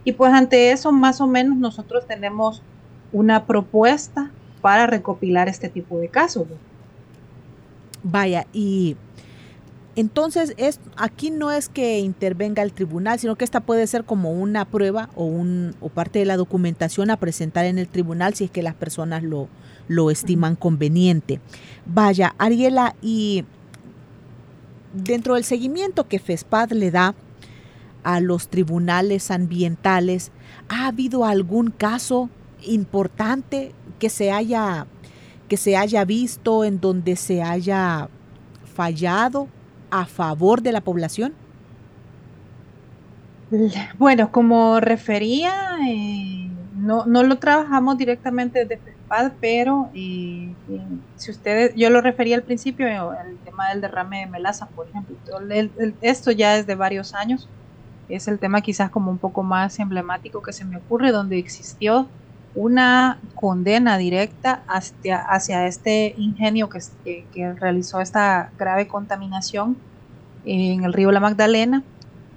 Y 0.04 0.12
pues 0.12 0.34
ante 0.34 0.72
eso, 0.72 0.92
más 0.92 1.22
o 1.22 1.28
menos, 1.28 1.58
nosotros 1.58 2.06
tenemos 2.06 2.62
una 3.16 3.46
propuesta 3.46 4.30
para 4.60 4.88
recopilar 4.88 5.48
este 5.48 5.70
tipo 5.70 6.00
de 6.00 6.10
casos. 6.10 6.48
Vaya, 8.04 8.46
y 8.52 8.98
entonces 9.96 10.54
es, 10.58 10.82
aquí 10.98 11.32
no 11.32 11.50
es 11.50 11.70
que 11.70 12.00
intervenga 12.00 12.62
el 12.62 12.74
tribunal, 12.74 13.18
sino 13.18 13.38
que 13.38 13.46
esta 13.46 13.62
puede 13.62 13.88
ser 13.88 14.04
como 14.04 14.34
una 14.34 14.66
prueba 14.66 15.10
o, 15.16 15.24
un, 15.24 15.76
o 15.80 15.88
parte 15.88 16.20
de 16.20 16.26
la 16.26 16.36
documentación 16.36 17.10
a 17.10 17.16
presentar 17.16 17.64
en 17.64 17.80
el 17.80 17.88
tribunal 17.88 18.34
si 18.34 18.44
es 18.44 18.52
que 18.52 18.62
las 18.62 18.76
personas 18.76 19.24
lo, 19.24 19.48
lo 19.88 20.12
estiman 20.12 20.58
conveniente. 20.58 21.40
Vaya, 21.86 22.36
Ariela, 22.38 22.96
y 23.02 23.46
dentro 24.94 25.36
del 25.36 25.46
seguimiento 25.46 26.10
que 26.10 26.20
FESPAD 26.20 26.74
le 26.74 26.92
da 26.92 27.16
a 28.04 28.20
los 28.20 28.50
tribunales 28.50 29.32
ambientales, 29.32 30.34
¿ha 30.68 30.88
habido 30.88 31.24
algún 31.24 31.72
caso 31.72 32.30
importante 32.66 33.74
que 34.00 34.10
se 34.10 34.32
haya 34.32 34.88
que 35.48 35.58
se 35.58 35.78
haya 35.78 36.06
visto 36.06 36.64
en 36.64 36.80
donde 36.80 37.16
se 37.16 37.44
haya 37.44 38.10
fallado 38.74 39.48
a 39.92 40.06
favor 40.06 40.62
de 40.62 40.72
la 40.72 40.82
población? 40.82 41.34
Bueno, 44.00 44.32
como 44.32 44.80
refería, 44.80 45.78
eh, 45.88 46.50
no, 46.76 47.06
no, 47.06 47.22
lo 47.22 47.38
trabajamos 47.38 47.96
directamente 47.98 48.66
desde 48.66 48.96
pero 49.40 49.90
eh, 49.94 50.54
eh, 50.70 50.82
si 51.16 51.32
ustedes, 51.32 51.74
yo 51.76 51.90
lo 51.90 52.02
refería 52.02 52.36
al 52.36 52.44
principio, 52.44 52.88
el 52.88 53.38
tema 53.46 53.70
del 53.70 53.82
derrame 53.82 54.22
de 54.22 54.26
melaza, 54.28 54.68
por 54.68 54.88
ejemplo, 54.88 55.16
esto 56.02 56.32
ya 56.32 56.58
es 56.58 56.68
de 56.68 56.76
varios 56.76 57.14
años, 57.14 57.48
es 58.10 58.28
el 58.28 58.40
tema 58.40 58.62
quizás 58.62 58.90
como 58.90 59.12
un 59.12 59.18
poco 59.18 59.44
más 59.44 59.80
emblemático 59.80 60.42
que 60.42 60.54
se 60.54 60.66
me 60.66 60.78
ocurre, 60.78 61.12
donde 61.12 61.38
existió 61.38 62.08
una 62.56 63.20
condena 63.36 63.98
directa 63.98 64.64
hacia, 64.68 65.68
este 65.68 66.16
ingenio 66.18 66.70
que, 66.70 66.80
que, 67.34 67.54
realizó 67.54 68.02
esta 68.02 68.52
grave 68.58 68.88
contaminación 68.88 69.78
en 70.46 70.84
el 70.84 70.94
río 70.94 71.12
La 71.12 71.20
Magdalena. 71.20 71.84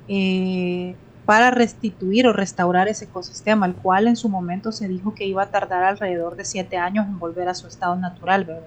Eh, 0.08 0.96
para 1.28 1.50
restituir 1.50 2.26
o 2.26 2.32
restaurar 2.32 2.88
ese 2.88 3.04
ecosistema, 3.04 3.66
el 3.66 3.74
cual 3.74 4.08
en 4.08 4.16
su 4.16 4.30
momento 4.30 4.72
se 4.72 4.88
dijo 4.88 5.14
que 5.14 5.26
iba 5.26 5.42
a 5.42 5.50
tardar 5.50 5.84
alrededor 5.84 6.36
de 6.36 6.46
siete 6.46 6.78
años 6.78 7.06
en 7.06 7.18
volver 7.18 7.50
a 7.50 7.54
su 7.54 7.66
estado 7.66 7.96
natural, 7.96 8.62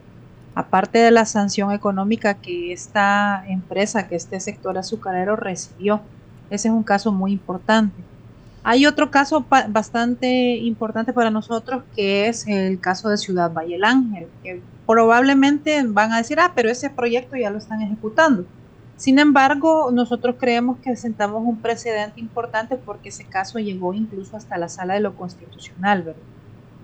Aparte 0.53 0.99
de 0.99 1.09
la 1.09 1.25
sanción 1.25 1.71
económica 1.71 2.35
que 2.35 2.71
esta 2.71 3.43
empresa, 3.47 4.07
que 4.07 4.15
este 4.15 4.39
sector 4.39 4.77
azucarero 4.77 5.35
recibió, 5.35 6.01
ese 6.51 6.67
es 6.67 6.73
un 6.73 6.83
caso 6.83 7.11
muy 7.11 7.31
importante. 7.31 7.95
Hay 8.63 8.85
otro 8.85 9.09
caso 9.09 9.45
bastante 9.69 10.57
importante 10.57 11.13
para 11.13 11.31
nosotros 11.31 11.83
que 11.95 12.27
es 12.27 12.47
el 12.47 12.79
caso 12.79 13.09
de 13.09 13.17
Ciudad 13.17 13.51
Valle 13.51 13.79
Ángel, 13.83 14.27
que 14.43 14.61
probablemente 14.85 15.83
van 15.87 16.11
a 16.11 16.17
decir, 16.17 16.39
ah, 16.39 16.51
pero 16.53 16.69
ese 16.69 16.89
proyecto 16.89 17.35
ya 17.35 17.49
lo 17.49 17.57
están 17.57 17.81
ejecutando. 17.81 18.45
Sin 18.97 19.17
embargo, 19.17 19.89
nosotros 19.91 20.35
creemos 20.39 20.77
que 20.77 20.95
sentamos 20.95 21.41
un 21.43 21.59
precedente 21.59 22.19
importante 22.19 22.75
porque 22.77 23.09
ese 23.09 23.23
caso 23.23 23.57
llegó 23.57 23.95
incluso 23.95 24.37
hasta 24.37 24.59
la 24.59 24.69
sala 24.69 24.93
de 24.93 24.99
lo 24.99 25.15
constitucional, 25.15 26.03
¿verdad? 26.03 26.21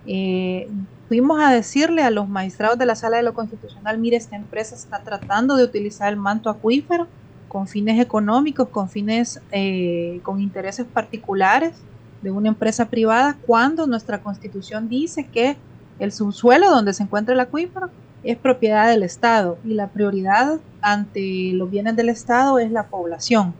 Eh, 0.07 0.67
fuimos 1.07 1.39
a 1.39 1.51
decirle 1.51 2.01
a 2.01 2.09
los 2.09 2.27
magistrados 2.27 2.79
de 2.79 2.87
la 2.87 2.95
sala 2.95 3.17
de 3.17 3.23
lo 3.23 3.35
constitucional, 3.35 3.99
mire, 3.99 4.17
esta 4.17 4.35
empresa 4.35 4.73
está 4.73 5.03
tratando 5.03 5.57
de 5.57 5.63
utilizar 5.65 6.09
el 6.11 6.17
manto 6.17 6.49
acuífero 6.49 7.07
con 7.47 7.67
fines 7.67 7.99
económicos, 7.99 8.69
con 8.69 8.89
fines, 8.89 9.41
eh, 9.51 10.19
con 10.23 10.41
intereses 10.41 10.85
particulares 10.85 11.73
de 12.21 12.31
una 12.31 12.49
empresa 12.49 12.89
privada, 12.89 13.37
cuando 13.45 13.87
nuestra 13.87 14.21
constitución 14.21 14.89
dice 14.89 15.27
que 15.27 15.57
el 15.99 16.11
subsuelo 16.11 16.69
donde 16.69 16.93
se 16.93 17.03
encuentra 17.03 17.33
el 17.33 17.39
acuífero 17.39 17.89
es 18.23 18.37
propiedad 18.37 18.87
del 18.89 19.03
Estado 19.03 19.57
y 19.63 19.73
la 19.73 19.87
prioridad 19.87 20.59
ante 20.81 21.51
los 21.53 21.69
bienes 21.69 21.95
del 21.95 22.09
Estado 22.09 22.59
es 22.59 22.71
la 22.71 22.87
población. 22.87 23.53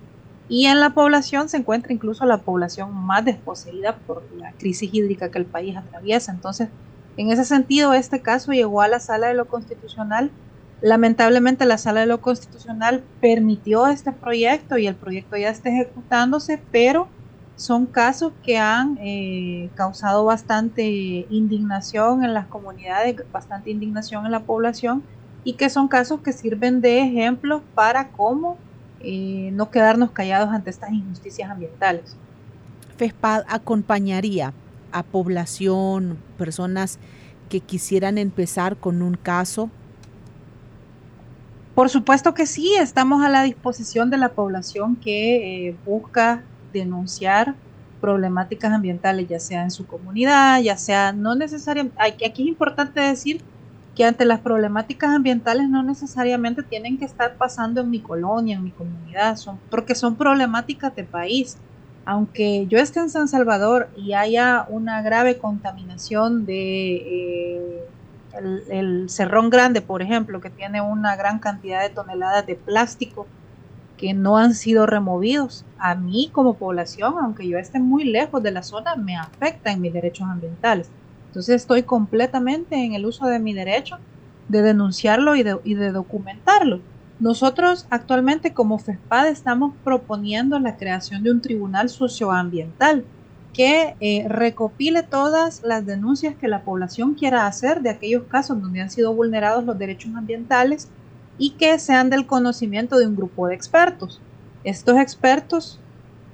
Y 0.50 0.66
en 0.66 0.80
la 0.80 0.92
población 0.92 1.50
se 1.50 1.58
encuentra 1.58 1.94
incluso 1.94 2.26
la 2.26 2.38
población 2.38 2.94
más 2.94 3.26
desposeída 3.26 3.96
por 4.08 4.24
la 4.38 4.52
crisis 4.54 4.94
hídrica 4.94 5.30
que 5.30 5.40
el 5.40 5.46
país 5.46 5.76
atraviesa. 5.76 6.32
Entonces, 6.32 6.70
en 7.18 7.32
ese 7.32 7.44
sentido, 7.44 7.94
este 7.94 8.22
caso 8.22 8.52
llegó 8.52 8.82
a 8.82 8.88
la 8.88 9.00
sala 9.00 9.28
de 9.28 9.34
lo 9.34 9.46
constitucional. 9.48 10.32
Lamentablemente 10.82 11.66
la 11.66 11.78
sala 11.78 12.02
de 12.02 12.06
lo 12.06 12.22
constitucional 12.22 13.04
permitió 13.20 13.88
este 13.88 14.12
proyecto 14.12 14.78
y 14.78 14.88
el 14.88 14.96
proyecto 14.96 15.36
ya 15.36 15.50
está 15.50 15.70
ejecutándose, 15.70 16.62
pero 16.72 17.08
son 17.56 17.88
casos 17.88 18.34
que 18.44 18.60
han 18.60 19.00
eh, 19.02 19.70
causado 19.74 20.24
bastante 20.26 21.26
indignación 21.30 22.24
en 22.24 22.36
las 22.36 22.46
comunidades, 22.46 23.16
bastante 23.32 23.72
indignación 23.72 24.26
en 24.26 24.32
la 24.32 24.42
población 24.42 25.02
y 25.44 25.54
que 25.54 25.70
son 25.70 25.88
casos 25.88 26.22
que 26.22 26.34
sirven 26.34 26.82
de 26.82 27.00
ejemplo 27.02 27.64
para 27.74 28.10
cómo 28.10 28.58
eh, 29.00 29.50
no 29.54 29.72
quedarnos 29.72 30.12
callados 30.12 30.50
ante 30.50 30.70
estas 30.70 30.92
injusticias 30.92 31.50
ambientales. 31.50 32.16
FESPAD 32.98 33.46
acompañaría 33.48 34.54
a 34.92 35.04
población, 35.04 36.18
personas 36.38 37.00
que 37.50 37.60
quisieran 37.60 38.18
empezar 38.18 38.78
con 38.78 39.02
un 39.02 39.16
caso? 39.16 39.70
Por 41.78 41.90
supuesto 41.90 42.34
que 42.34 42.48
sí, 42.48 42.74
estamos 42.74 43.24
a 43.24 43.30
la 43.30 43.44
disposición 43.44 44.10
de 44.10 44.18
la 44.18 44.30
población 44.30 44.96
que 44.96 45.68
eh, 45.68 45.76
busca 45.86 46.42
denunciar 46.74 47.54
problemáticas 48.02 48.74
ambientales, 48.74 49.28
ya 49.30 49.40
sea 49.40 49.62
en 49.62 49.70
su 49.70 49.86
comunidad, 49.86 50.60
ya 50.60 50.76
sea 50.76 51.14
no 51.14 51.36
necesariamente, 51.36 51.96
aquí 52.02 52.42
es 52.42 52.48
importante 52.48 53.00
decir 53.00 53.44
que 53.96 54.06
ante 54.06 54.26
las 54.26 54.40
problemáticas 54.40 55.12
ambientales 55.12 55.70
no 55.70 55.84
necesariamente 55.84 56.64
tienen 56.64 56.98
que 56.98 57.06
estar 57.06 57.36
pasando 57.36 57.82
en 57.82 57.92
mi 57.92 58.00
colonia, 58.00 58.56
en 58.56 58.64
mi 58.64 58.72
comunidad, 58.72 59.36
son, 59.36 59.60
porque 59.70 59.94
son 59.94 60.16
problemáticas 60.16 60.96
de 60.96 61.04
país. 61.04 61.60
Aunque 62.06 62.66
yo 62.66 62.80
esté 62.80 63.02
en 63.02 63.12
San 63.12 63.28
Salvador 63.28 63.90
y 63.96 64.14
haya 64.14 64.66
una 64.68 65.04
grave 65.04 65.38
contaminación 65.38 66.48
de 66.48 66.96
eh, 66.96 67.88
el 68.70 69.10
Cerrón 69.10 69.50
Grande, 69.50 69.82
por 69.82 70.02
ejemplo, 70.02 70.42
que 70.42 70.50
tiene 70.50 70.82
una 70.82 71.16
gran 71.16 71.40
cantidad 71.40 71.82
de 71.82 71.90
toneladas 71.90 72.46
de 72.46 72.56
plástico 72.56 73.28
que 73.98 74.14
no 74.14 74.38
han 74.38 74.54
sido 74.54 74.86
removidos. 74.86 75.66
A 75.78 75.96
mí 75.96 76.30
como 76.32 76.54
población, 76.54 77.16
aunque 77.20 77.48
yo 77.48 77.58
esté 77.58 77.80
muy 77.80 78.06
lejos 78.06 78.42
de 78.44 78.52
la 78.52 78.64
zona, 78.64 78.96
me 78.96 79.18
afecta 79.18 79.72
en 79.72 79.82
mis 79.82 79.94
derechos 79.94 80.28
ambientales. 80.30 80.90
Entonces 81.28 81.56
estoy 81.56 81.84
completamente 81.84 82.76
en 82.76 82.94
el 82.94 83.06
uso 83.06 83.26
de 83.26 83.40
mi 83.40 83.54
derecho 83.54 83.98
de 84.48 84.62
denunciarlo 84.62 85.36
y 85.36 85.44
de, 85.44 85.92
documentarlo. 85.92 86.80
Nosotros 87.20 87.88
actualmente 87.90 88.54
como 88.54 88.78
FESPAD 88.78 89.28
estamos 89.28 89.74
proponiendo 89.84 90.60
la 90.60 90.78
creación 90.78 91.24
de 91.24 91.32
un 91.32 91.42
tribunal 91.42 91.90
socioambiental 91.90 93.04
que 93.54 93.96
eh, 94.00 94.26
recopile 94.28 95.04
todas 95.04 95.62
las 95.64 95.86
denuncias 95.86 96.36
que 96.36 96.48
la 96.48 96.62
población 96.62 97.16
quiera 97.16 97.48
hacer 97.48 97.82
de 97.82 97.90
aquellos 97.90 98.24
casos 98.24 98.62
donde 98.62 98.82
han 98.82 98.92
sido 98.92 99.14
vulnerados 99.14 99.64
los 99.66 99.78
derechos 99.78 100.14
ambientales 100.16 100.90
y 101.38 101.52
que 101.52 101.78
sean 101.80 102.10
del 102.10 102.26
conocimiento 102.28 102.98
de 102.98 103.08
un 103.08 103.16
grupo 103.16 103.48
de 103.48 103.56
expertos. 103.56 104.22
Estos 104.64 104.98
expertos 104.98 105.80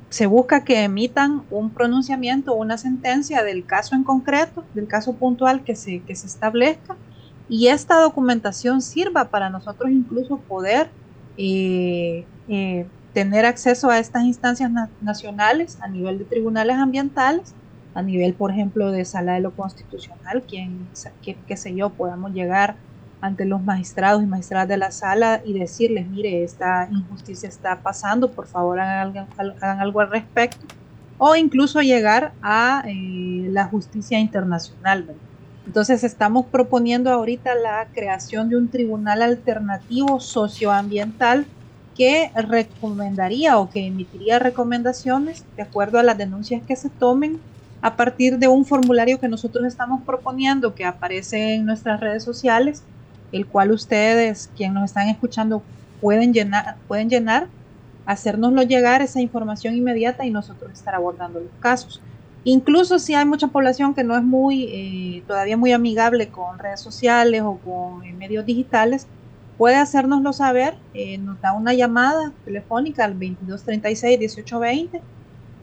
se 0.10 0.28
busca 0.28 0.64
que 0.64 0.84
emitan 0.84 1.44
un 1.50 1.72
pronunciamiento 1.72 2.54
o 2.54 2.62
una 2.62 2.78
sentencia 2.78 3.44
del 3.44 3.66
caso 3.66 3.96
en 3.96 4.04
concreto, 4.04 4.64
del 4.74 4.88
caso 4.88 5.14
puntual 5.14 5.64
que 5.64 5.76
se, 5.76 6.02
que 6.02 6.16
se 6.16 6.28
establezca, 6.28 6.96
y 7.50 7.68
esta 7.68 8.00
documentación 8.00 8.82
sirva 8.82 9.30
para 9.30 9.50
nosotros 9.50 9.92
incluso 9.92 10.38
poder 10.38 10.90
eh, 11.38 12.26
eh, 12.48 12.86
tener 13.14 13.46
acceso 13.46 13.90
a 13.90 14.00
estas 14.00 14.24
instancias 14.24 14.72
nacionales 15.02 15.78
a 15.82 15.88
nivel 15.88 16.18
de 16.18 16.26
tribunales 16.26 16.78
ambientales, 16.78 17.54
a 17.94 18.02
nivel, 18.02 18.34
por 18.34 18.52
ejemplo, 18.52 18.92
de 18.92 19.06
sala 19.06 19.34
de 19.34 19.42
lo 19.42 19.52
constitucional, 19.52 20.42
quien, 20.42 20.88
que, 21.22 21.38
qué 21.48 21.58
sé 21.58 21.76
yo, 21.76 21.92
podamos 21.92 22.34
llegar 22.34 22.76
ante 23.22 23.46
los 23.46 23.64
magistrados 23.64 24.22
y 24.24 24.26
magistradas 24.26 24.68
de 24.68 24.78
la 24.78 24.92
sala 24.92 25.42
y 25.46 25.58
decirles, 25.58 26.08
mire, 26.10 26.44
esta 26.44 26.90
injusticia 26.92 27.48
está 27.48 27.80
pasando, 27.82 28.32
por 28.32 28.48
favor 28.48 28.80
hagan, 28.80 29.28
algo 29.62 30.02
al 30.02 30.10
respecto, 30.10 30.66
o 31.20 31.36
incluso 31.36 31.82
llegar 31.82 32.34
a 32.42 32.84
eh, 32.86 33.48
la 33.50 33.66
justicia 33.66 34.20
internacional. 34.20 35.16
Entonces 35.66 36.04
estamos 36.04 36.48
proponiendo 36.48 37.12
ahorita 37.12 37.56
la 37.56 37.88
creación 37.94 38.50
de 38.50 38.58
un 38.58 38.68
tribunal 38.68 39.22
alternativo 39.22 40.20
socioambiental 40.20 41.46
que 41.96 42.32
recomendaría 42.36 43.58
o 43.58 43.70
que 43.70 43.88
emitiría 43.88 44.40
recomendaciones 44.40 45.46
de 45.56 45.64
acuerdo 45.64 46.00
a 46.00 46.04
las 46.04 46.18
denuncias 46.18 46.62
que 46.68 46.76
se 46.76 46.90
tomen 46.90 47.40
a 47.82 47.96
partir 47.96 48.40
de 48.40 48.48
un 48.48 48.66
formulario 48.66 49.20
que 49.20 49.28
nosotros 49.28 49.66
estamos 49.66 50.02
proponiendo 50.04 50.74
que 50.74 50.86
aparece 50.86 51.56
en 51.56 51.66
nuestras 51.66 52.00
redes 52.00 52.24
sociales, 52.24 52.82
el 53.32 53.46
cual 53.46 53.72
ustedes, 53.72 54.50
quienes 54.56 54.76
nos 54.76 54.86
están 54.86 55.10
escuchando, 55.10 55.62
pueden 56.00 56.34
llenar, 56.34 56.78
pueden 56.88 57.10
llenar, 57.10 57.48
hacérnoslo 58.06 58.64
llegar 58.64 59.02
esa 59.02 59.22
información 59.22 59.76
inmediata 59.76 60.26
y 60.26 60.32
nosotros 60.32 60.72
estar 60.72 60.96
abordando 60.96 61.40
los 61.40 61.52
casos. 61.60 62.02
Incluso 62.46 63.00
si 63.00 63.16
hay 63.16 63.26
mucha 63.26 63.48
población 63.48 63.94
que 63.94 64.04
no 64.04 64.18
es 64.18 64.24
muy, 64.24 64.64
eh, 64.66 65.24
todavía 65.28 65.56
muy 65.56 65.72
amigable 65.72 66.28
con 66.28 66.60
redes 66.60 66.82
sociales 66.82 67.42
o 67.42 67.58
con 67.58 68.02
medios 68.18 68.46
digitales, 68.46 69.08
puede 69.58 69.76
hacérnoslo 69.76 70.34
saber, 70.34 70.76
eh, 70.94 71.18
nos 71.18 71.40
da 71.42 71.54
una 71.54 71.74
llamada 71.74 72.32
telefónica 72.46 73.06
al 73.06 73.20
2236-1820, 73.20 75.02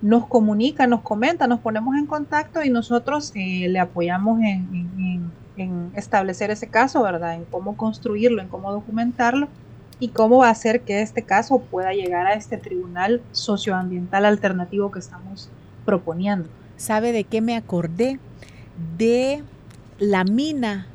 nos 0.02 0.26
comunica, 0.26 0.86
nos 0.86 1.02
comenta, 1.02 1.46
nos 1.46 1.60
ponemos 1.60 1.94
en 1.96 2.06
contacto 2.06 2.62
y 2.62 2.70
nosotros 2.70 3.32
le 3.34 3.78
apoyamos 3.78 4.40
en, 4.40 5.30
en, 5.56 5.90
establecer 5.94 6.50
ese 6.50 6.68
caso, 6.68 7.02
¿verdad? 7.02 7.34
En 7.34 7.44
cómo 7.44 7.76
construirlo, 7.76 8.40
en 8.40 8.48
cómo 8.48 8.72
documentarlo 8.72 9.48
y 9.98 10.08
cómo 10.08 10.42
hacer 10.42 10.80
que 10.80 11.02
este 11.02 11.22
caso 11.22 11.58
pueda 11.58 11.92
llegar 11.92 12.26
a 12.26 12.32
este 12.32 12.56
tribunal 12.56 13.20
socioambiental 13.32 14.24
alternativo 14.24 14.90
que 14.90 15.00
estamos 15.00 15.50
proponiendo. 15.84 16.48
¿Sabe 16.78 17.12
de 17.12 17.24
qué 17.24 17.42
me 17.42 17.56
acordé? 17.56 18.18
De 18.96 19.42
la 19.98 20.24
mina 20.24 20.86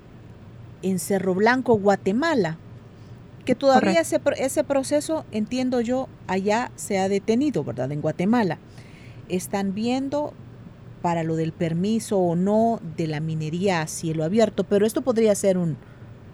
en 0.81 0.97
Cerro 0.97 1.36
Blanco, 1.36 1.77
Guatemala, 1.77 2.58
que 3.45 3.55
todavía 3.55 4.01
ese, 4.01 4.19
ese, 4.38 4.63
proceso, 4.63 5.25
entiendo 5.31 5.79
yo, 5.81 6.10
allá 6.27 6.71
se 6.75 6.99
ha 6.99 7.08
detenido, 7.08 7.63
¿verdad? 7.63 7.91
En 7.91 8.01
Guatemala. 8.01 8.58
Están 9.29 9.73
viendo 9.73 10.34
para 11.01 11.23
lo 11.23 11.36
del 11.36 11.51
permiso 11.51 12.17
o 12.17 12.36
no 12.36 12.79
de 12.97 13.08
la 13.08 13.19
minería 13.19 13.81
a 13.81 13.88
cielo 13.88 14.23
abierto, 14.23 14.63
pero 14.63 14.86
esto 14.86 15.01
podría 15.01 15.36
ser 15.36 15.58
un, 15.58 15.77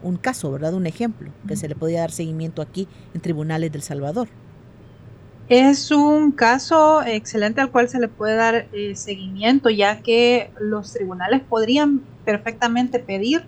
un 0.02 0.18
caso, 0.18 0.52
¿verdad? 0.52 0.74
Un 0.74 0.88
ejemplo, 0.88 1.32
que 1.48 1.56
se 1.56 1.68
le 1.68 1.76
podría 1.76 2.02
dar 2.02 2.12
seguimiento 2.12 2.62
aquí 2.62 2.88
en 3.14 3.22
tribunales 3.22 3.72
del 3.72 3.82
Salvador. 3.82 4.30
Es 5.50 5.92
un 5.92 6.32
caso 6.32 7.04
excelente 7.04 7.60
al 7.60 7.72
cual 7.72 7.90
se 7.90 8.00
le 8.00 8.08
puede 8.08 8.36
dar 8.36 8.68
eh, 8.72 8.96
seguimiento, 8.96 9.70
ya 9.70 10.02
que 10.02 10.50
los 10.60 10.94
tribunales 10.94 11.42
podrían 11.42 12.02
perfectamente 12.24 13.00
pedir 13.00 13.44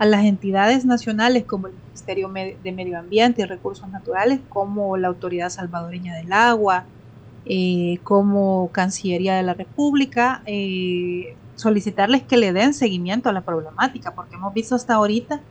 a 0.00 0.06
las 0.06 0.24
entidades 0.24 0.86
nacionales 0.86 1.44
como 1.44 1.66
el 1.66 1.74
Ministerio 1.74 2.30
de 2.30 2.72
Medio 2.72 2.98
Ambiente 2.98 3.42
y 3.42 3.44
Recursos 3.44 3.86
Naturales, 3.90 4.40
como 4.48 4.96
la 4.96 5.08
Autoridad 5.08 5.50
Salvadoreña 5.50 6.16
del 6.16 6.32
Agua, 6.32 6.86
eh, 7.44 7.98
como 8.02 8.70
Cancillería 8.72 9.36
de 9.36 9.42
la 9.42 9.52
República, 9.52 10.40
eh, 10.46 11.36
solicitarles 11.54 12.22
que 12.22 12.38
le 12.38 12.54
den 12.54 12.72
seguimiento 12.72 13.28
a 13.28 13.32
la 13.32 13.42
problemática, 13.42 14.14
porque 14.14 14.36
hemos 14.36 14.54
visto 14.54 14.74
hasta 14.74 14.94
ahorita 14.94 15.42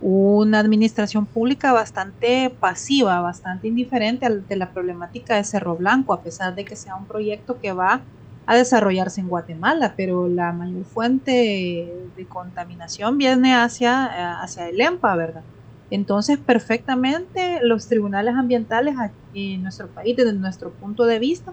una 0.00 0.60
administración 0.60 1.26
pública 1.26 1.74
bastante 1.74 2.48
pasiva, 2.48 3.20
bastante 3.20 3.68
indiferente 3.68 4.26
de 4.30 4.56
la 4.56 4.70
problemática 4.70 5.36
de 5.36 5.44
Cerro 5.44 5.76
Blanco, 5.76 6.14
a 6.14 6.22
pesar 6.22 6.54
de 6.54 6.64
que 6.64 6.76
sea 6.76 6.96
un 6.96 7.04
proyecto 7.04 7.60
que 7.60 7.72
va 7.72 8.00
a 8.48 8.56
desarrollarse 8.56 9.20
en 9.20 9.28
Guatemala, 9.28 9.92
pero 9.94 10.26
la 10.26 10.54
mayor 10.54 10.86
fuente 10.86 11.92
de 12.16 12.26
contaminación 12.26 13.18
viene 13.18 13.54
hacia, 13.54 14.40
hacia 14.40 14.70
el 14.70 14.80
EMPA, 14.80 15.16
¿verdad? 15.16 15.42
Entonces, 15.90 16.38
perfectamente 16.38 17.60
los 17.62 17.88
tribunales 17.88 18.34
ambientales 18.34 18.94
aquí 18.98 19.52
en 19.52 19.62
nuestro 19.64 19.88
país, 19.88 20.16
desde 20.16 20.32
nuestro 20.32 20.70
punto 20.70 21.04
de 21.04 21.18
vista, 21.18 21.52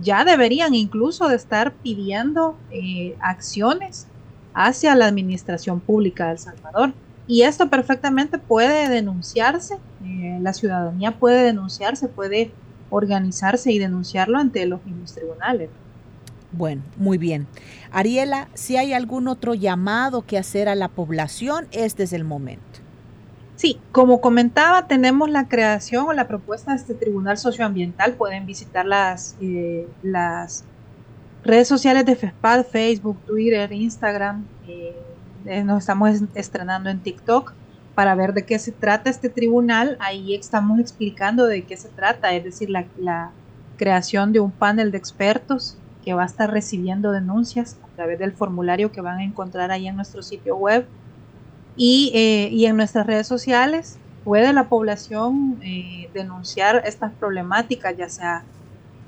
ya 0.00 0.24
deberían 0.24 0.74
incluso 0.74 1.28
de 1.28 1.36
estar 1.36 1.74
pidiendo 1.74 2.58
eh, 2.72 3.14
acciones 3.20 4.08
hacia 4.52 4.96
la 4.96 5.06
administración 5.06 5.78
pública 5.78 6.26
de 6.26 6.32
El 6.32 6.38
Salvador 6.38 6.92
y 7.28 7.42
esto 7.42 7.70
perfectamente 7.70 8.38
puede 8.38 8.88
denunciarse, 8.88 9.76
eh, 10.04 10.38
la 10.40 10.52
ciudadanía 10.52 11.20
puede 11.20 11.44
denunciarse, 11.44 12.08
puede 12.08 12.52
organizarse 12.90 13.70
y 13.70 13.78
denunciarlo 13.78 14.38
ante 14.38 14.66
los 14.66 14.84
mismos 14.84 15.14
tribunales. 15.14 15.70
Bueno, 16.52 16.82
muy 16.96 17.18
bien. 17.18 17.46
Ariela, 17.90 18.48
si 18.54 18.76
hay 18.76 18.92
algún 18.92 19.26
otro 19.26 19.54
llamado 19.54 20.22
que 20.22 20.38
hacer 20.38 20.68
a 20.68 20.74
la 20.74 20.88
población, 20.88 21.66
este 21.72 22.02
es 22.02 22.12
el 22.12 22.24
momento. 22.24 22.80
Sí, 23.56 23.78
como 23.92 24.20
comentaba, 24.20 24.86
tenemos 24.88 25.30
la 25.30 25.48
creación 25.48 26.06
o 26.08 26.12
la 26.12 26.26
propuesta 26.26 26.72
de 26.72 26.78
este 26.78 26.94
Tribunal 26.94 27.38
Socioambiental. 27.38 28.14
Pueden 28.14 28.44
visitar 28.44 28.84
las, 28.84 29.36
eh, 29.40 29.86
las 30.02 30.64
redes 31.44 31.68
sociales 31.68 32.04
de 32.04 32.16
FESPAD, 32.16 32.64
Facebook, 32.64 33.18
Twitter, 33.26 33.72
Instagram. 33.72 34.46
Eh, 34.66 34.96
eh, 35.46 35.64
nos 35.64 35.80
estamos 35.80 36.20
estrenando 36.34 36.90
en 36.90 37.00
TikTok 37.00 37.54
para 37.94 38.14
ver 38.14 38.32
de 38.32 38.44
qué 38.44 38.58
se 38.58 38.72
trata 38.72 39.10
este 39.10 39.28
tribunal. 39.28 39.96
Ahí 40.00 40.34
estamos 40.34 40.78
explicando 40.80 41.46
de 41.46 41.62
qué 41.64 41.76
se 41.76 41.88
trata, 41.88 42.32
es 42.34 42.44
decir, 42.44 42.70
la, 42.70 43.30
creación 43.76 44.32
de 44.32 44.38
un 44.38 44.52
panel 44.52 44.92
de 44.92 44.98
expertos 44.98 45.76
que 46.04 46.14
va 46.14 46.24
a 46.24 46.26
estar 46.26 46.50
recibiendo 46.50 47.12
denuncias 47.12 47.76
a 47.84 47.96
través 47.96 48.18
del 48.18 48.32
formulario 48.32 48.92
que 48.92 49.00
van 49.00 49.18
a 49.18 49.24
encontrar 49.24 49.70
ahí 49.70 49.88
en 49.88 49.96
nuestro 49.96 50.22
sitio 50.22 50.56
web 50.56 50.86
y, 51.76 52.10
eh, 52.14 52.66
en 52.66 52.76
nuestras 52.76 53.06
redes 53.06 53.26
sociales. 53.26 53.98
Puede 54.24 54.52
la 54.52 54.68
población 54.68 55.58
eh, 55.62 56.08
denunciar 56.14 56.82
estas 56.86 57.12
problemáticas, 57.12 57.96
ya 57.96 58.08
sea 58.08 58.44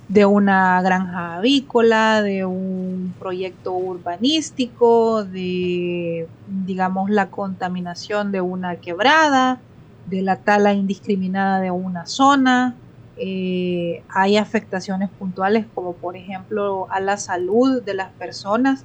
de 0.09 0.27
una 0.27 0.83
granja 0.83 1.37
avícola, 1.37 2.23
de 2.23 2.45
un 2.45 3.15
proyecto 3.19 3.73
urbanístico, 3.73 5.25
de, 5.25 6.29
digamos, 6.47 7.11
la 7.11 7.31
contaminación 7.31 8.31
de 8.31 8.41
una 8.41 8.77
quebrada, 8.77 9.61
de 10.07 10.23
la 10.23 10.37
tala 10.37 10.75
indiscriminada 10.75 11.61
de 11.61 11.71
una 11.71 12.07
zona. 12.07 12.75
Eh, 13.17 14.03
hay 14.09 14.37
afectaciones 14.37 15.11
puntuales 15.11 15.67
como 15.75 15.95
por 15.95 16.17
ejemplo 16.17 16.89
a 16.91 17.01
la 17.01 17.17
salud 17.17 17.83
de 17.83 17.95
las 17.95 18.11
personas 18.13 18.85